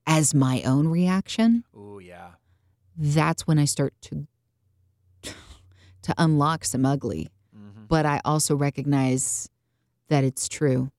as 0.07 0.35
my 0.35 0.62
own 0.62 0.88
reaction, 0.88 1.64
oh, 1.77 1.99
yeah. 1.99 2.31
that's 2.97 3.47
when 3.47 3.59
I 3.59 3.66
start 3.66 3.93
to 4.03 4.27
to 6.11 6.23
unlock 6.23 6.64
some 6.64 6.85
ugly. 6.85 7.29
hmm 7.55 7.85
But 7.88 8.07
I 8.07 8.20
also 8.25 8.57
recognize 8.57 9.49
that 10.09 10.25
it's 10.25 10.49
true 10.49 10.90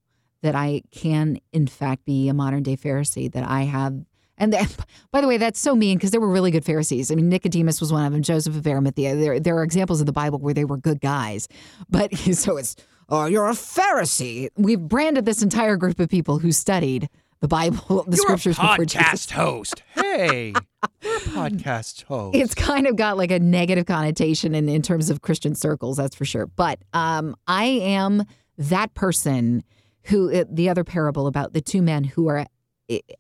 that 0.41 0.56
I 0.56 0.82
can, 0.91 1.39
in 1.54 1.67
fact, 1.67 2.06
be 2.06 2.28
a 2.28 2.34
modern 2.34 2.63
day 2.63 2.76
Pharisee. 2.76 3.32
That 3.32 3.47
I 3.47 3.63
have, 3.63 3.93
and 4.38 4.54
that, 4.54 4.76
by 5.12 5.21
the 5.21 5.28
way, 5.28 5.38
that's 5.38 5.60
so 5.60 5.76
mean 5.76 5.97
because 5.97 6.12
there 6.12 6.21
were 6.21 6.32
really 6.32 6.52
good 6.52 6.65
Pharisees. 6.65 7.12
I 7.12 7.15
mean, 7.15 7.30
Nicodemus 7.30 7.80
was 7.80 7.93
one 7.93 8.06
of 8.06 8.12
them. 8.12 8.21
Joseph 8.21 8.56
of 8.56 8.65
Arimathea. 8.65 9.15
There, 9.15 9.39
there 9.39 9.56
are 9.58 9.63
examples 9.63 10.00
in 10.00 10.06
the 10.06 10.13
Bible 10.13 10.39
where 10.39 10.54
they 10.54 10.65
were 10.65 10.78
good 10.78 11.00
guys. 11.00 11.47
But 11.89 12.15
so 12.34 12.58
it's, 12.58 12.76
oh, 13.10 13.26
you're 13.26 13.47
a 13.47 13.52
Pharisee. 13.52 14.50
We've 14.56 14.80
branded 14.80 15.26
this 15.26 15.43
entire 15.43 15.78
group 15.78 16.00
of 16.00 16.10
people 16.10 16.39
who 16.39 16.52
studied 16.52 17.10
the 17.41 17.47
Bible, 17.47 18.04
the 18.08 18.15
You're 18.15 18.38
scriptures 18.38 18.58
a 18.58 18.62
before 18.62 18.86
Jesus. 18.86 19.25
podcast 19.25 19.32
host. 19.32 19.84
Hey, 19.93 20.54
you're 21.01 21.15
a 21.17 21.19
podcast 21.19 22.04
host. 22.04 22.36
it's 22.36 22.56
kind 22.56 22.88
of 22.88 22.95
got 22.95 23.17
like 23.17 23.32
a 23.32 23.39
negative 23.39 23.86
connotation 23.86 24.56
in, 24.56 24.69
in 24.69 24.82
terms 24.82 25.10
of 25.10 25.21
Christian 25.21 25.56
circles, 25.56 25.97
that's 25.97 26.15
for 26.15 26.25
sure. 26.25 26.45
But 26.47 26.80
um, 26.93 27.36
I 27.47 27.65
am 27.65 28.23
that 28.58 28.93
person 28.93 29.63
who, 30.04 30.34
uh, 30.34 30.45
the 30.49 30.69
other 30.69 30.84
parable 30.84 31.27
about 31.27 31.54
the 31.54 31.62
two 31.62 31.82
men 31.82 32.04
who 32.04 32.27
are 32.27 32.45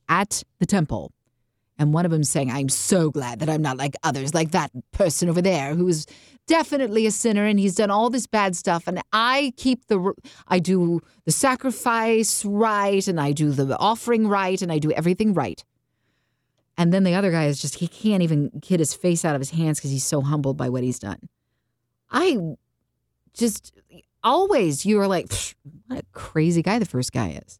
at 0.09 0.43
the 0.59 0.65
temple. 0.65 1.11
And 1.81 1.95
one 1.95 2.05
of 2.05 2.11
them 2.11 2.23
saying, 2.23 2.51
I'm 2.51 2.69
so 2.69 3.09
glad 3.09 3.39
that 3.39 3.49
I'm 3.49 3.63
not 3.63 3.75
like 3.75 3.95
others, 4.03 4.35
like 4.35 4.51
that 4.51 4.69
person 4.91 5.29
over 5.29 5.41
there 5.41 5.73
who 5.73 5.87
is 5.87 6.05
definitely 6.45 7.07
a 7.07 7.11
sinner 7.11 7.43
and 7.47 7.59
he's 7.59 7.73
done 7.73 7.89
all 7.89 8.11
this 8.11 8.27
bad 8.27 8.55
stuff. 8.55 8.83
And 8.85 9.01
I 9.11 9.51
keep 9.57 9.87
the, 9.87 10.13
I 10.47 10.59
do 10.59 11.01
the 11.25 11.31
sacrifice 11.31 12.45
right 12.45 13.07
and 13.07 13.19
I 13.19 13.31
do 13.31 13.49
the 13.49 13.75
offering 13.79 14.27
right 14.27 14.61
and 14.61 14.71
I 14.71 14.77
do 14.77 14.91
everything 14.91 15.33
right. 15.33 15.65
And 16.77 16.93
then 16.93 17.03
the 17.03 17.15
other 17.15 17.31
guy 17.31 17.45
is 17.45 17.59
just, 17.59 17.79
he 17.79 17.87
can't 17.87 18.21
even 18.21 18.51
get 18.59 18.79
his 18.79 18.93
face 18.93 19.25
out 19.25 19.33
of 19.33 19.41
his 19.41 19.49
hands 19.49 19.79
because 19.79 19.89
he's 19.89 20.05
so 20.05 20.21
humbled 20.21 20.57
by 20.57 20.69
what 20.69 20.83
he's 20.83 20.99
done. 20.99 21.29
I 22.11 22.37
just 23.33 23.73
always, 24.23 24.85
you 24.85 24.99
are 24.99 25.07
like, 25.07 25.33
what 25.87 25.97
a 25.97 26.05
crazy 26.11 26.61
guy 26.61 26.77
the 26.77 26.85
first 26.85 27.11
guy 27.11 27.41
is. 27.43 27.59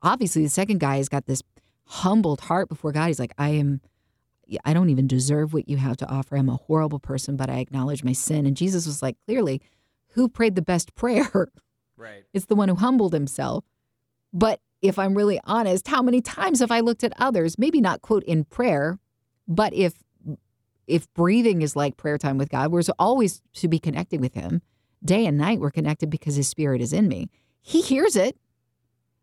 Obviously, 0.00 0.42
the 0.42 0.48
second 0.48 0.80
guy 0.80 0.96
has 0.96 1.10
got 1.10 1.26
this 1.26 1.42
humbled 1.88 2.42
heart 2.42 2.68
before 2.68 2.92
God. 2.92 3.06
He's 3.06 3.18
like, 3.18 3.32
I 3.38 3.50
am, 3.50 3.80
I 4.64 4.74
don't 4.74 4.90
even 4.90 5.06
deserve 5.06 5.52
what 5.52 5.68
you 5.68 5.78
have 5.78 5.96
to 5.98 6.08
offer. 6.08 6.36
I'm 6.36 6.48
a 6.48 6.56
horrible 6.56 7.00
person, 7.00 7.36
but 7.36 7.48
I 7.48 7.58
acknowledge 7.58 8.04
my 8.04 8.12
sin. 8.12 8.46
And 8.46 8.56
Jesus 8.56 8.86
was 8.86 9.02
like, 9.02 9.16
clearly, 9.26 9.62
who 10.12 10.28
prayed 10.28 10.54
the 10.54 10.62
best 10.62 10.94
prayer? 10.94 11.48
right. 11.96 12.24
It's 12.34 12.46
the 12.46 12.54
one 12.54 12.68
who 12.68 12.74
humbled 12.74 13.12
himself. 13.12 13.64
But 14.32 14.60
if 14.82 14.98
I'm 14.98 15.14
really 15.14 15.40
honest, 15.44 15.88
how 15.88 16.02
many 16.02 16.20
times 16.20 16.60
have 16.60 16.70
I 16.70 16.80
looked 16.80 17.02
at 17.02 17.14
others, 17.18 17.58
maybe 17.58 17.80
not 17.80 18.02
quote 18.02 18.22
in 18.24 18.44
prayer, 18.44 18.98
but 19.46 19.72
if 19.72 19.94
if 20.86 21.12
breathing 21.12 21.60
is 21.60 21.76
like 21.76 21.98
prayer 21.98 22.16
time 22.16 22.38
with 22.38 22.48
God, 22.48 22.72
we're 22.72 22.82
always 22.98 23.42
to 23.54 23.68
be 23.68 23.78
connecting 23.78 24.22
with 24.22 24.32
him. 24.32 24.62
Day 25.04 25.26
and 25.26 25.36
night 25.36 25.60
we're 25.60 25.70
connected 25.70 26.08
because 26.08 26.36
his 26.36 26.48
spirit 26.48 26.80
is 26.80 26.94
in 26.94 27.08
me. 27.08 27.28
He 27.60 27.82
hears 27.82 28.16
it. 28.16 28.38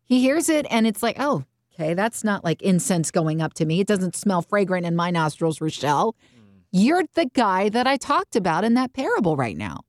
He 0.04 0.20
hears 0.20 0.48
it 0.48 0.66
and 0.70 0.86
it's 0.86 1.02
like, 1.02 1.16
oh, 1.18 1.44
okay, 1.78 1.94
that's 1.94 2.24
not 2.24 2.44
like 2.44 2.62
incense 2.62 3.10
going 3.10 3.42
up 3.42 3.54
to 3.54 3.66
me. 3.66 3.80
It 3.80 3.86
doesn't 3.86 4.16
smell 4.16 4.42
fragrant 4.42 4.86
in 4.86 4.96
my 4.96 5.10
nostrils, 5.10 5.60
Rochelle. 5.60 6.12
Mm. 6.12 6.64
You're 6.72 7.04
the 7.14 7.26
guy 7.26 7.68
that 7.68 7.86
I 7.86 7.96
talked 7.96 8.36
about 8.36 8.64
in 8.64 8.74
that 8.74 8.92
parable 8.92 9.36
right 9.36 9.56
now. 9.56 9.80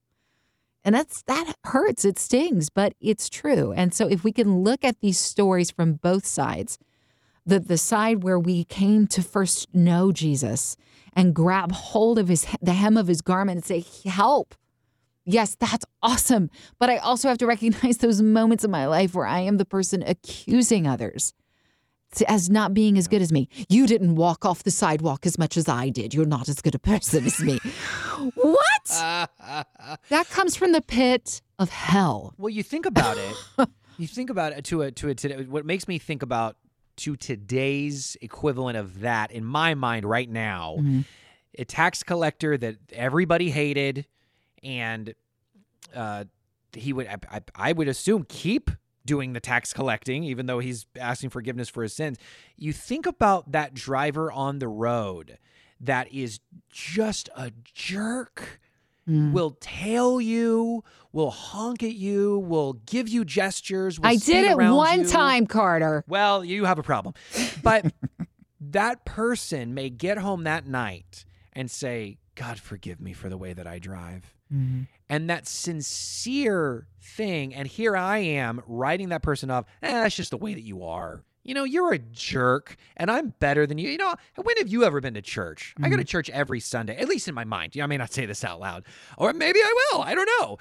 And 0.84 0.96
that's 0.96 1.24
that 1.24 1.54
hurts, 1.66 2.06
it 2.06 2.18
stings, 2.18 2.70
but 2.70 2.94
it's 3.02 3.30
true. 3.30 3.74
And 3.74 3.94
so 3.94 4.08
if 4.08 4.24
we 4.24 4.32
can 4.32 4.64
look 4.64 4.86
at 4.86 5.02
these 5.02 5.20
stories 5.20 5.70
from 5.70 5.94
both 5.94 6.26
sides, 6.26 6.78
the 7.46 7.60
the 7.60 7.78
side 7.78 8.24
where 8.24 8.40
we 8.40 8.64
came 8.64 9.08
to 9.08 9.22
first 9.22 9.74
know 9.74 10.12
Jesus 10.12 10.78
and 11.14 11.34
grab 11.34 11.72
hold 11.72 12.20
of 12.20 12.30
his 12.30 12.46
the 12.62 12.74
hem 12.74 12.96
of 12.96 13.08
his 13.08 13.22
garment 13.22 13.58
and 13.58 13.66
say, 13.66 14.10
"Help." 14.10 14.56
Yes, 15.26 15.58
that's 15.60 15.86
awesome. 16.02 16.50
But 16.80 16.90
I 16.90 16.98
also 16.98 17.28
have 17.28 17.38
to 17.40 17.48
recognize 17.48 17.98
those 18.00 18.22
moments 18.22 18.64
in 18.64 18.72
my 18.72 18.88
life 18.88 19.14
where 19.14 19.28
I 19.28 19.42
am 19.42 19.58
the 19.58 19.66
person 19.66 20.04
accusing 20.04 20.88
others. 20.88 21.34
As 22.28 22.50
not 22.50 22.74
being 22.74 22.98
as 22.98 23.08
good 23.08 23.22
as 23.22 23.32
me. 23.32 23.50
You 23.70 23.86
didn't 23.88 24.16
walk 24.16 24.46
off 24.46 24.64
the 24.64 24.72
sidewalk 24.72 25.26
as 25.26 25.38
much 25.38 25.58
as 25.58 25.68
I 25.68 25.90
did. 25.90 26.14
You're 26.14 26.26
not 26.26 26.50
as 26.50 26.62
good 26.62 26.76
a 26.76 26.80
person 26.80 27.26
as 27.26 27.40
me. 27.40 27.60
what? 28.36 28.86
that 30.10 30.28
comes 30.30 30.56
from 30.56 30.72
the 30.72 30.82
pit 30.82 31.42
of 31.60 31.70
hell. 31.70 32.34
Well, 32.38 32.50
you 32.50 32.64
think 32.64 32.86
about 32.86 33.18
it. 33.18 33.70
you 33.98 34.08
think 34.08 34.30
about 34.30 34.54
it 34.54 34.64
to 34.66 34.84
a 34.84 34.92
to 34.92 35.10
a 35.10 35.16
today. 35.16 35.44
What 35.44 35.66
makes 35.66 35.88
me 35.88 35.98
think 36.00 36.24
about 36.24 36.56
to 36.98 37.16
today's 37.16 38.18
equivalent 38.22 38.78
of 38.78 39.02
that 39.02 39.32
in 39.32 39.46
my 39.46 39.76
mind 39.76 40.06
right 40.06 40.30
now, 40.30 40.78
Mm-hmm. 40.80 41.02
a 41.60 41.66
tax 41.66 42.02
collector 42.04 42.58
that 42.58 42.78
everybody 42.92 43.52
hated, 43.52 44.08
and 44.64 45.14
uh, 45.96 46.24
he 46.74 46.94
would 46.94 47.08
I, 47.08 47.18
I, 47.32 47.42
I 47.56 47.72
would 47.74 47.88
assume 47.88 48.26
keep 48.28 48.72
doing 49.08 49.34
the 49.34 49.40
tax 49.40 49.74
collecting, 49.74 50.24
even 50.24 50.46
though 50.46 50.60
he's 50.60 50.86
asking 51.00 51.32
forgiveness 51.32 51.68
for 51.70 51.82
his 51.82 51.94
sins. 51.94 52.20
You 52.56 52.72
think 52.74 53.08
about 53.08 53.52
that 53.54 53.74
driver 53.74 54.32
on 54.32 54.60
the 54.60 54.68
road 54.68 55.40
that 55.80 56.12
is 56.14 56.40
just 56.70 57.30
a 57.36 57.52
jerk 57.74 58.60
Mm. 59.08 59.32
will 59.32 59.52
tail 59.62 60.20
you, 60.20 60.84
will 61.14 61.32
honk 61.32 61.82
at 61.82 61.94
you, 61.96 62.40
will 62.40 62.74
give 62.74 63.08
you 63.08 63.24
gestures. 63.24 63.98
I 64.04 64.18
did 64.18 64.44
it 64.46 64.58
one 64.58 65.04
you. 65.04 65.08
time, 65.08 65.48
Carter. 65.48 66.04
Well, 66.10 66.44
you 66.44 66.66
have 66.66 66.78
a 66.78 66.84
problem. 66.84 67.14
But 67.64 67.94
that 68.60 69.06
person 69.06 69.74
may 69.74 69.90
get 69.90 70.18
home 70.18 70.44
that 70.44 70.68
night 70.68 71.24
and 71.54 71.72
say, 71.72 72.18
God, 72.36 72.60
forgive 72.60 73.00
me 73.00 73.14
for 73.14 73.30
the 73.30 73.38
way 73.38 73.54
that 73.54 73.66
I 73.66 73.80
drive. 73.80 74.36
And 75.10 75.30
that 75.30 75.48
sincere 75.48 76.88
thing, 77.02 77.54
and 77.54 77.68
here 77.68 77.96
I 77.96 78.18
am 78.20 78.62
writing 78.68 79.10
that 79.10 79.24
person 79.24 79.50
off, 79.50 79.66
eh, 79.82 79.92
that's 79.92 80.16
just 80.16 80.32
the 80.32 80.38
way 80.38 80.54
that 80.54 80.64
you 80.64 80.84
are. 80.84 81.24
You 81.44 81.54
know, 81.54 81.64
you're 81.64 81.94
a 81.94 82.00
jerk, 82.00 82.76
and 82.98 83.10
I'm 83.10 83.34
better 83.40 83.66
than 83.66 83.78
you. 83.78 83.90
You 83.90 83.98
know, 83.98 84.16
when 84.36 84.58
have 84.58 84.68
you 84.68 84.84
ever 84.84 85.00
been 85.00 85.14
to 85.14 85.22
church? 85.22 85.74
I 85.82 85.88
go 85.88 85.96
to 85.96 86.04
church 86.04 86.30
every 86.30 86.60
Sunday, 86.60 86.98
at 86.98 87.08
least 87.08 87.30
in 87.30 87.36
my 87.36 87.46
mind. 87.46 87.74
You 87.74 87.80
know, 87.80 87.86
I 87.86 87.88
may 87.88 87.98
not 87.98 88.12
say 88.12 88.26
this 88.26 88.44
out 88.44 88.60
loud, 88.60 88.84
or 89.18 89.32
maybe 89.32 89.60
I 89.60 89.74
will. 89.94 90.02
I 90.02 90.14
don't 90.14 90.30
know. 90.42 90.58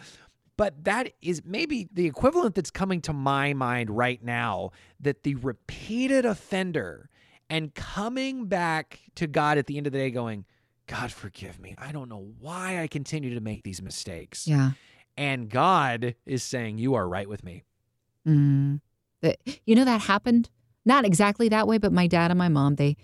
But 0.56 0.84
that 0.84 1.12
is 1.20 1.42
maybe 1.44 1.88
the 1.92 2.06
equivalent 2.06 2.54
that's 2.54 2.70
coming 2.70 3.00
to 3.02 3.12
my 3.12 3.52
mind 3.52 3.90
right 3.90 4.22
now 4.22 4.70
that 5.00 5.24
the 5.24 5.34
repeated 5.34 6.24
offender 6.24 7.10
and 7.50 7.74
coming 7.74 8.46
back 8.46 9.00
to 9.16 9.26
God 9.26 9.58
at 9.58 9.66
the 9.66 9.76
end 9.76 9.86
of 9.86 9.92
the 9.92 9.98
day 9.98 10.10
going, 10.10 10.44
God, 10.86 11.10
forgive 11.12 11.58
me. 11.60 11.74
I 11.78 11.92
don't 11.92 12.08
know 12.08 12.28
why 12.40 12.80
I 12.82 12.86
continue 12.86 13.34
to 13.34 13.40
make 13.40 13.62
these 13.64 13.82
mistakes. 13.82 14.46
Yeah. 14.46 14.72
And 15.16 15.48
God 15.48 16.14
is 16.26 16.42
saying, 16.42 16.78
You 16.78 16.94
are 16.94 17.08
right 17.08 17.28
with 17.28 17.42
me. 17.42 17.64
Mm. 18.26 18.80
You 19.64 19.74
know 19.74 19.84
that 19.84 20.02
happened 20.02 20.50
not 20.84 21.04
exactly 21.04 21.48
that 21.48 21.66
way, 21.66 21.78
but 21.78 21.92
my 21.92 22.06
dad 22.06 22.30
and 22.30 22.38
my 22.38 22.48
mom 22.48 22.76
they 22.76 22.96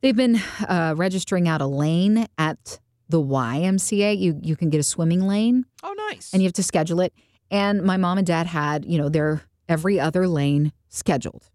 they've 0.00 0.14
been 0.14 0.40
uh, 0.68 0.94
registering 0.96 1.48
out 1.48 1.60
a 1.60 1.66
lane 1.66 2.26
at 2.36 2.78
the 3.08 3.20
YMCA. 3.20 4.16
You 4.18 4.38
you 4.42 4.54
can 4.54 4.70
get 4.70 4.78
a 4.78 4.84
swimming 4.84 5.22
lane 5.26 5.64
Oh, 5.82 5.94
nice. 6.10 6.32
and 6.32 6.40
you 6.42 6.46
have 6.46 6.52
to 6.54 6.62
schedule 6.62 7.00
it. 7.00 7.12
And 7.50 7.82
my 7.82 7.96
mom 7.96 8.18
and 8.18 8.26
dad 8.26 8.46
had 8.46 8.84
you 8.84 8.98
know 8.98 9.08
their 9.08 9.42
every 9.68 9.98
other 9.98 10.28
lane 10.28 10.72
scheduled, 10.88 11.50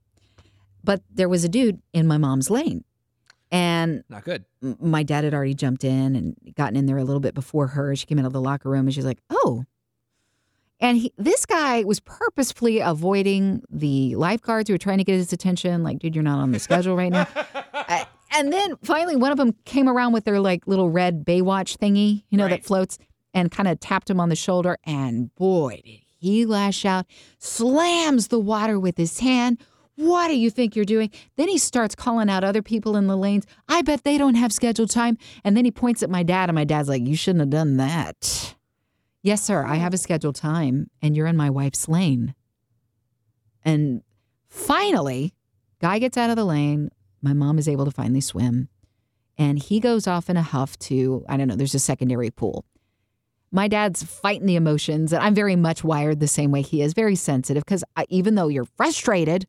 but 0.84 1.02
there 1.10 1.30
was 1.30 1.44
a 1.46 1.50
dude 1.50 1.82
in 1.94 2.06
my 2.08 2.18
mom's 2.18 2.50
lane, 2.50 2.84
and 3.54 4.04
Not 4.10 4.26
good. 4.26 4.44
my 4.82 5.04
dad 5.04 5.24
had 5.24 5.34
already 5.34 5.54
jumped 5.54 5.86
in 5.86 6.16
and 6.18 6.36
gotten 6.56 6.76
in 6.76 6.86
there 6.88 6.98
a 6.98 7.04
little 7.06 7.22
bit 7.22 7.34
before 7.34 7.68
her. 7.68 7.96
She 7.96 8.06
came 8.06 8.20
out 8.20 8.26
of 8.26 8.34
the 8.34 8.42
locker 8.42 8.70
room 8.70 8.88
and 8.88 8.94
she's 8.94 9.06
like, 9.06 9.20
"Oh." 9.30 9.64
And 10.80 10.98
he, 10.98 11.14
this 11.18 11.46
guy 11.46 11.84
was 11.86 12.02
purposefully 12.02 12.80
avoiding 12.80 13.64
the 13.70 14.16
lifeguards 14.16 14.68
who 14.68 14.74
were 14.74 14.78
trying 14.80 14.98
to 14.98 15.06
get 15.06 15.14
his 15.16 15.32
attention. 15.32 15.82
Like, 15.84 16.00
dude, 16.00 16.14
you're 16.16 16.24
not 16.24 16.40
on 16.40 16.52
the 16.52 16.60
schedule 16.60 16.96
right 16.98 17.12
now. 17.12 17.28
And 18.36 18.52
then 18.52 18.76
finally, 18.84 19.16
one 19.16 19.32
of 19.32 19.38
them 19.38 19.54
came 19.66 19.88
around 19.88 20.12
with 20.12 20.26
their 20.26 20.40
like 20.40 20.66
little 20.66 20.90
red 20.90 21.24
Baywatch 21.24 21.78
thingy, 21.78 22.24
you 22.30 22.38
know, 22.40 22.46
Right. 22.46 22.62
that 22.62 22.66
floats, 22.66 22.98
and 23.32 23.52
kind 23.52 23.70
of 23.70 23.80
tapped 23.80 24.10
him 24.10 24.20
on 24.20 24.30
the 24.30 24.36
shoulder. 24.36 24.80
And 24.86 25.34
boy, 25.36 25.82
did 25.86 26.00
he 26.18 26.44
lash 26.48 26.84
out! 26.84 27.06
Slams 27.38 28.30
the 28.30 28.40
water 28.40 28.80
with 28.80 28.98
his 28.98 29.20
hand. 29.20 29.60
What 29.96 30.28
do 30.28 30.36
you 30.36 30.50
think 30.50 30.76
you're 30.76 30.86
doing? 30.86 31.12
Then 31.36 31.50
he 31.50 31.58
starts 31.58 31.94
calling 31.94 32.30
out 32.30 32.44
other 32.44 32.62
people 32.64 32.96
in 32.96 33.08
the 33.08 33.16
lanes. 33.16 33.46
I 33.68 33.84
bet 33.84 34.04
they 34.04 34.18
don't 34.18 34.36
have 34.36 34.52
scheduled 34.52 34.90
time. 34.90 35.18
And 35.44 35.56
then 35.56 35.66
he 35.66 35.72
points 35.72 36.02
at 36.02 36.10
my 36.10 36.24
dad, 36.24 36.50
and 36.50 36.56
my 36.56 36.64
dad's 36.64 36.90
like, 36.90 37.06
You 37.06 37.16
shouldn't 37.16 37.42
have 37.42 37.50
done 37.50 37.78
that. 37.78 38.56
Yes, 39.22 39.42
sir, 39.42 39.64
I 39.66 39.76
have 39.76 39.94
a 39.94 39.98
scheduled 39.98 40.36
time, 40.36 40.90
and 41.02 41.16
you're 41.16 41.28
in 41.28 41.38
my 41.38 41.50
wife's 41.50 41.88
lane. 41.88 42.34
And 43.64 44.02
finally, 44.50 45.34
guy 45.80 46.00
gets 46.00 46.18
out 46.18 46.30
of 46.30 46.36
the 46.36 46.44
lane. 46.44 46.90
My 47.22 47.34
mom 47.34 47.58
is 47.58 47.70
able 47.70 47.86
to 47.86 47.92
finally 47.92 48.20
swim. 48.20 48.68
And 49.38 49.58
he 49.58 49.80
goes 49.80 50.08
off 50.08 50.30
in 50.30 50.36
a 50.36 50.42
huff 50.42 50.78
to, 50.80 51.24
I 51.30 51.38
don't 51.38 51.48
know, 51.48 51.56
there's 51.56 51.74
a 51.74 51.80
secondary 51.80 52.32
pool. 52.32 52.66
My 53.50 53.68
dad's 53.68 54.04
fighting 54.04 54.48
the 54.48 54.56
emotions, 54.56 55.14
and 55.14 55.24
I'm 55.24 55.36
very 55.36 55.56
much 55.56 55.84
wired 55.84 56.20
the 56.20 56.28
same 56.28 56.52
way 56.52 56.62
he 56.62 56.82
is, 56.82 56.94
very 56.94 57.16
sensitive, 57.16 57.64
because 57.64 57.84
even 58.10 58.36
though 58.36 58.48
you're 58.48 58.66
frustrated, 58.66 59.46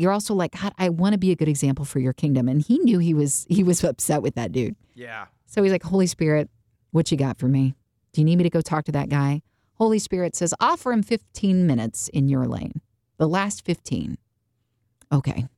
you're 0.00 0.12
also 0.12 0.34
like, 0.34 0.60
God, 0.60 0.72
I 0.78 0.88
want 0.88 1.12
to 1.12 1.18
be 1.18 1.30
a 1.30 1.36
good 1.36 1.48
example 1.48 1.84
for 1.84 1.98
your 1.98 2.12
kingdom. 2.12 2.48
And 2.48 2.62
he 2.62 2.78
knew 2.78 2.98
he 2.98 3.14
was 3.14 3.46
he 3.48 3.62
was 3.62 3.84
upset 3.84 4.22
with 4.22 4.34
that 4.34 4.52
dude. 4.52 4.76
Yeah. 4.94 5.26
So 5.46 5.62
he's 5.62 5.72
like, 5.72 5.82
Holy 5.82 6.06
Spirit, 6.06 6.48
what 6.90 7.10
you 7.10 7.16
got 7.16 7.38
for 7.38 7.48
me? 7.48 7.74
Do 8.12 8.20
you 8.20 8.24
need 8.24 8.36
me 8.36 8.44
to 8.44 8.50
go 8.50 8.60
talk 8.60 8.84
to 8.86 8.92
that 8.92 9.08
guy? 9.08 9.42
Holy 9.74 9.98
Spirit 9.98 10.36
says, 10.36 10.54
offer 10.60 10.92
him 10.92 11.02
15 11.02 11.66
minutes 11.66 12.08
in 12.08 12.28
your 12.28 12.46
lane. 12.46 12.80
The 13.16 13.28
last 13.28 13.64
15. 13.64 14.18
Okay. 15.12 15.46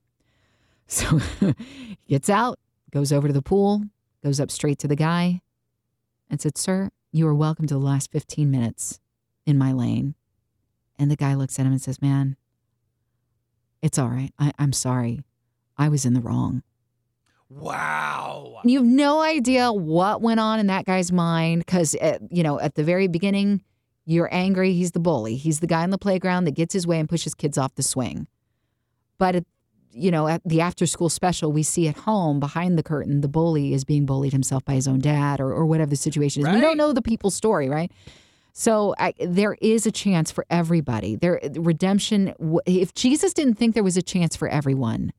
So 0.88 1.16
he 1.18 1.96
gets 2.06 2.28
out, 2.28 2.58
goes 2.90 3.12
over 3.14 3.26
to 3.26 3.32
the 3.32 3.40
pool, 3.40 3.84
goes 4.22 4.38
up 4.38 4.50
straight 4.50 4.78
to 4.80 4.88
the 4.88 4.96
guy, 4.96 5.40
and 6.28 6.38
said, 6.38 6.58
Sir, 6.58 6.90
you 7.12 7.26
are 7.26 7.34
welcome 7.34 7.66
to 7.66 7.74
the 7.74 7.80
last 7.80 8.12
15 8.12 8.50
minutes 8.50 9.00
in 9.46 9.56
my 9.56 9.72
lane. 9.72 10.16
And 10.98 11.10
the 11.10 11.16
guy 11.16 11.32
looks 11.34 11.58
at 11.58 11.64
him 11.64 11.72
and 11.72 11.80
says, 11.80 12.02
Man, 12.02 12.36
it's 13.82 13.98
all 13.98 14.08
right. 14.08 14.32
I, 14.38 14.52
I'm 14.58 14.72
sorry. 14.72 15.20
I 15.76 15.88
was 15.88 16.04
in 16.04 16.14
the 16.14 16.20
wrong. 16.20 16.62
Wow. 17.50 18.60
You 18.64 18.78
have 18.78 18.86
no 18.86 19.20
idea 19.20 19.72
what 19.72 20.22
went 20.22 20.40
on 20.40 20.58
in 20.58 20.68
that 20.68 20.86
guy's 20.86 21.12
mind 21.12 21.60
because, 21.66 21.94
uh, 21.96 22.18
you 22.30 22.42
know, 22.42 22.58
at 22.58 22.76
the 22.76 22.84
very 22.84 23.08
beginning, 23.08 23.62
you're 24.06 24.28
angry. 24.32 24.72
He's 24.72 24.92
the 24.92 25.00
bully. 25.00 25.36
He's 25.36 25.60
the 25.60 25.66
guy 25.66 25.82
on 25.82 25.90
the 25.90 25.98
playground 25.98 26.44
that 26.44 26.52
gets 26.52 26.72
his 26.72 26.86
way 26.86 26.98
and 26.98 27.08
pushes 27.08 27.34
kids 27.34 27.58
off 27.58 27.74
the 27.74 27.82
swing. 27.82 28.26
But, 29.18 29.36
at, 29.36 29.44
you 29.90 30.10
know, 30.10 30.28
at 30.28 30.40
the 30.46 30.62
after 30.62 30.86
school 30.86 31.10
special, 31.10 31.52
we 31.52 31.62
see 31.62 31.88
at 31.88 31.98
home 31.98 32.40
behind 32.40 32.78
the 32.78 32.82
curtain, 32.82 33.20
the 33.20 33.28
bully 33.28 33.74
is 33.74 33.84
being 33.84 34.06
bullied 34.06 34.32
himself 34.32 34.64
by 34.64 34.72
his 34.72 34.88
own 34.88 35.00
dad 35.00 35.38
or, 35.38 35.52
or 35.52 35.66
whatever 35.66 35.90
the 35.90 35.96
situation 35.96 36.46
is. 36.46 36.54
We 36.54 36.60
don't 36.60 36.78
know 36.78 36.92
the 36.92 37.02
people's 37.02 37.34
story, 37.34 37.68
right? 37.68 37.92
So 38.52 38.94
I, 38.98 39.14
there 39.18 39.56
is 39.60 39.86
a 39.86 39.92
chance 39.92 40.30
for 40.30 40.44
everybody. 40.50 41.16
There, 41.16 41.40
redemption. 41.54 42.34
If 42.66 42.94
Jesus 42.94 43.32
didn't 43.32 43.54
think 43.54 43.74
there 43.74 43.82
was 43.82 43.96
a 43.96 44.02
chance 44.02 44.36
for 44.36 44.48
everyone, 44.48 45.12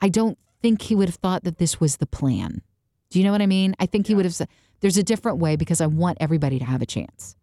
I 0.00 0.08
don't 0.08 0.36
think 0.60 0.82
he 0.82 0.96
would 0.96 1.08
have 1.08 1.16
thought 1.16 1.44
that 1.44 1.58
this 1.58 1.80
was 1.80 1.98
the 1.98 2.06
plan. 2.06 2.62
Do 3.10 3.18
you 3.18 3.24
know 3.24 3.32
what 3.32 3.42
I 3.42 3.46
mean? 3.46 3.74
I 3.78 3.86
think 3.86 4.06
he 4.06 4.14
would 4.14 4.24
have 4.24 4.34
said, 4.34 4.48
"There's 4.80 4.96
a 4.96 5.02
different 5.02 5.38
way 5.38 5.56
because 5.56 5.80
I 5.80 5.86
want 5.86 6.18
everybody 6.20 6.58
to 6.58 6.64
have 6.64 6.82
a 6.82 6.86
chance." 6.86 7.36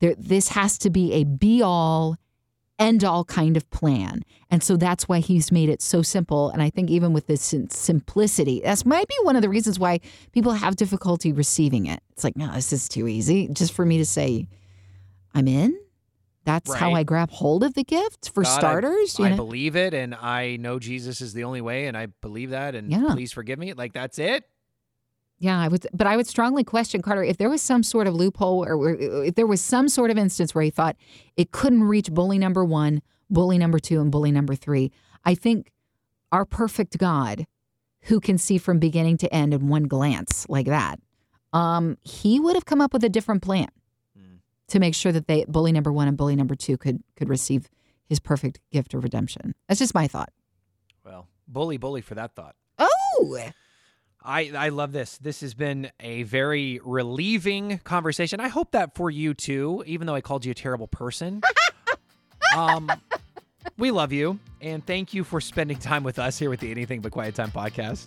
There, 0.00 0.14
this 0.16 0.48
has 0.48 0.78
to 0.78 0.90
be 0.90 1.12
a 1.12 1.24
be 1.24 1.62
all, 1.62 2.16
end 2.78 3.04
all 3.04 3.24
kind 3.24 3.56
of 3.56 3.68
plan, 3.70 4.24
and 4.50 4.62
so 4.62 4.76
that's 4.76 5.08
why 5.08 5.20
he's 5.20 5.52
made 5.52 5.68
it 5.68 5.80
so 5.80 6.02
simple. 6.02 6.50
And 6.50 6.60
I 6.62 6.70
think 6.70 6.90
even 6.90 7.12
with 7.12 7.26
this 7.26 7.54
simplicity, 7.70 8.60
that's 8.64 8.84
might 8.84 9.06
be 9.08 9.14
one 9.22 9.36
of 9.36 9.42
the 9.42 9.48
reasons 9.48 9.78
why 9.78 10.00
people 10.32 10.52
have 10.52 10.76
difficulty 10.76 11.32
receiving 11.32 11.86
it. 11.86 12.00
It's 12.12 12.24
like, 12.24 12.36
no, 12.36 12.52
this 12.52 12.72
is 12.72 12.88
too 12.88 13.06
easy. 13.08 13.48
Just 13.48 13.72
for 13.72 13.84
me 13.86 13.98
to 13.98 14.04
say, 14.06 14.48
I'm 15.34 15.46
in. 15.48 15.78
That's 16.44 16.74
how 16.74 16.92
I 16.92 17.04
grab 17.04 17.30
hold 17.30 17.64
of 17.64 17.72
the 17.72 17.84
gift 17.84 18.28
for 18.34 18.42
God, 18.42 18.50
I- 18.50 18.58
starters. 18.58 19.18
you 19.18 19.24
I, 19.24 19.32
believe 19.34 19.76
it, 19.76 19.94
and 19.94 20.14
I 20.14 20.56
know 20.56 20.78
Jesus 20.78 21.22
is 21.22 21.32
the 21.32 21.44
only 21.44 21.62
way, 21.62 21.86
and 21.86 21.96
I 21.96 22.06
believe 22.20 22.50
that, 22.50 22.74
and 22.74 22.90
Yeah. 22.92 23.08
please 23.12 23.32
forgive 23.32 23.58
me. 23.58 23.72
Like 23.72 23.94
that's 23.94 24.18
it. 24.18 24.44
Yeah, 25.38 25.58
I 25.60 25.68
would, 25.68 25.86
but 25.92 26.06
I 26.06 26.16
would 26.16 26.26
strongly 26.26 26.64
question 26.64 27.02
Carter 27.02 27.22
if 27.24 27.36
there 27.36 27.50
was 27.50 27.60
some 27.60 27.82
sort 27.82 28.06
of 28.06 28.14
loophole 28.14 28.64
or 28.64 28.94
if 29.24 29.34
there 29.34 29.46
was 29.46 29.60
some 29.60 29.88
sort 29.88 30.10
of 30.10 30.16
instance 30.16 30.54
where 30.54 30.62
he 30.64 30.70
thought 30.70 30.96
it 31.36 31.50
couldn't 31.52 31.84
reach 31.84 32.10
bully 32.12 32.38
number 32.38 32.64
one, 32.64 33.02
bully 33.28 33.58
number 33.58 33.78
two, 33.78 34.00
and 34.00 34.10
bully 34.10 34.30
number 34.32 34.54
three. 34.54 34.90
I 35.24 35.34
think 35.34 35.70
our 36.32 36.44
perfect 36.44 36.98
God, 36.98 37.46
who 38.02 38.20
can 38.20 38.38
see 38.38 38.58
from 38.58 38.78
beginning 38.78 39.16
to 39.18 39.34
end 39.34 39.52
in 39.52 39.68
one 39.68 39.84
glance 39.84 40.46
like 40.48 40.66
that, 40.66 41.00
um, 41.52 41.98
he 42.02 42.38
would 42.40 42.54
have 42.54 42.64
come 42.64 42.80
up 42.80 42.92
with 42.92 43.02
a 43.04 43.08
different 43.08 43.42
plan 43.42 43.68
Hmm. 44.16 44.36
to 44.68 44.78
make 44.78 44.94
sure 44.94 45.12
that 45.12 45.26
they 45.26 45.44
bully 45.46 45.72
number 45.72 45.92
one 45.92 46.08
and 46.08 46.16
bully 46.16 46.36
number 46.36 46.54
two 46.54 46.76
could 46.76 47.02
could 47.16 47.28
receive 47.28 47.68
his 48.06 48.20
perfect 48.20 48.60
gift 48.70 48.94
of 48.94 49.02
redemption. 49.02 49.54
That's 49.68 49.80
just 49.80 49.94
my 49.94 50.06
thought. 50.06 50.32
Well, 51.04 51.28
bully, 51.48 51.76
bully 51.76 52.00
for 52.02 52.14
that 52.14 52.34
thought. 52.34 52.54
Oh, 52.78 53.50
I, 54.24 54.52
I 54.56 54.68
love 54.70 54.92
this. 54.92 55.18
This 55.18 55.42
has 55.42 55.52
been 55.52 55.90
a 56.00 56.22
very 56.22 56.80
relieving 56.82 57.78
conversation. 57.84 58.40
I 58.40 58.48
hope 58.48 58.72
that 58.72 58.94
for 58.94 59.10
you 59.10 59.34
too, 59.34 59.84
even 59.86 60.06
though 60.06 60.14
I 60.14 60.22
called 60.22 60.46
you 60.46 60.52
a 60.52 60.54
terrible 60.54 60.88
person. 60.88 61.42
um, 62.56 62.90
we 63.76 63.90
love 63.90 64.12
you. 64.12 64.38
And 64.62 64.84
thank 64.86 65.12
you 65.12 65.24
for 65.24 65.42
spending 65.42 65.76
time 65.76 66.04
with 66.04 66.18
us 66.18 66.38
here 66.38 66.48
with 66.48 66.60
the 66.60 66.70
Anything 66.70 67.02
But 67.02 67.12
Quiet 67.12 67.34
Time 67.34 67.50
podcast. 67.50 68.06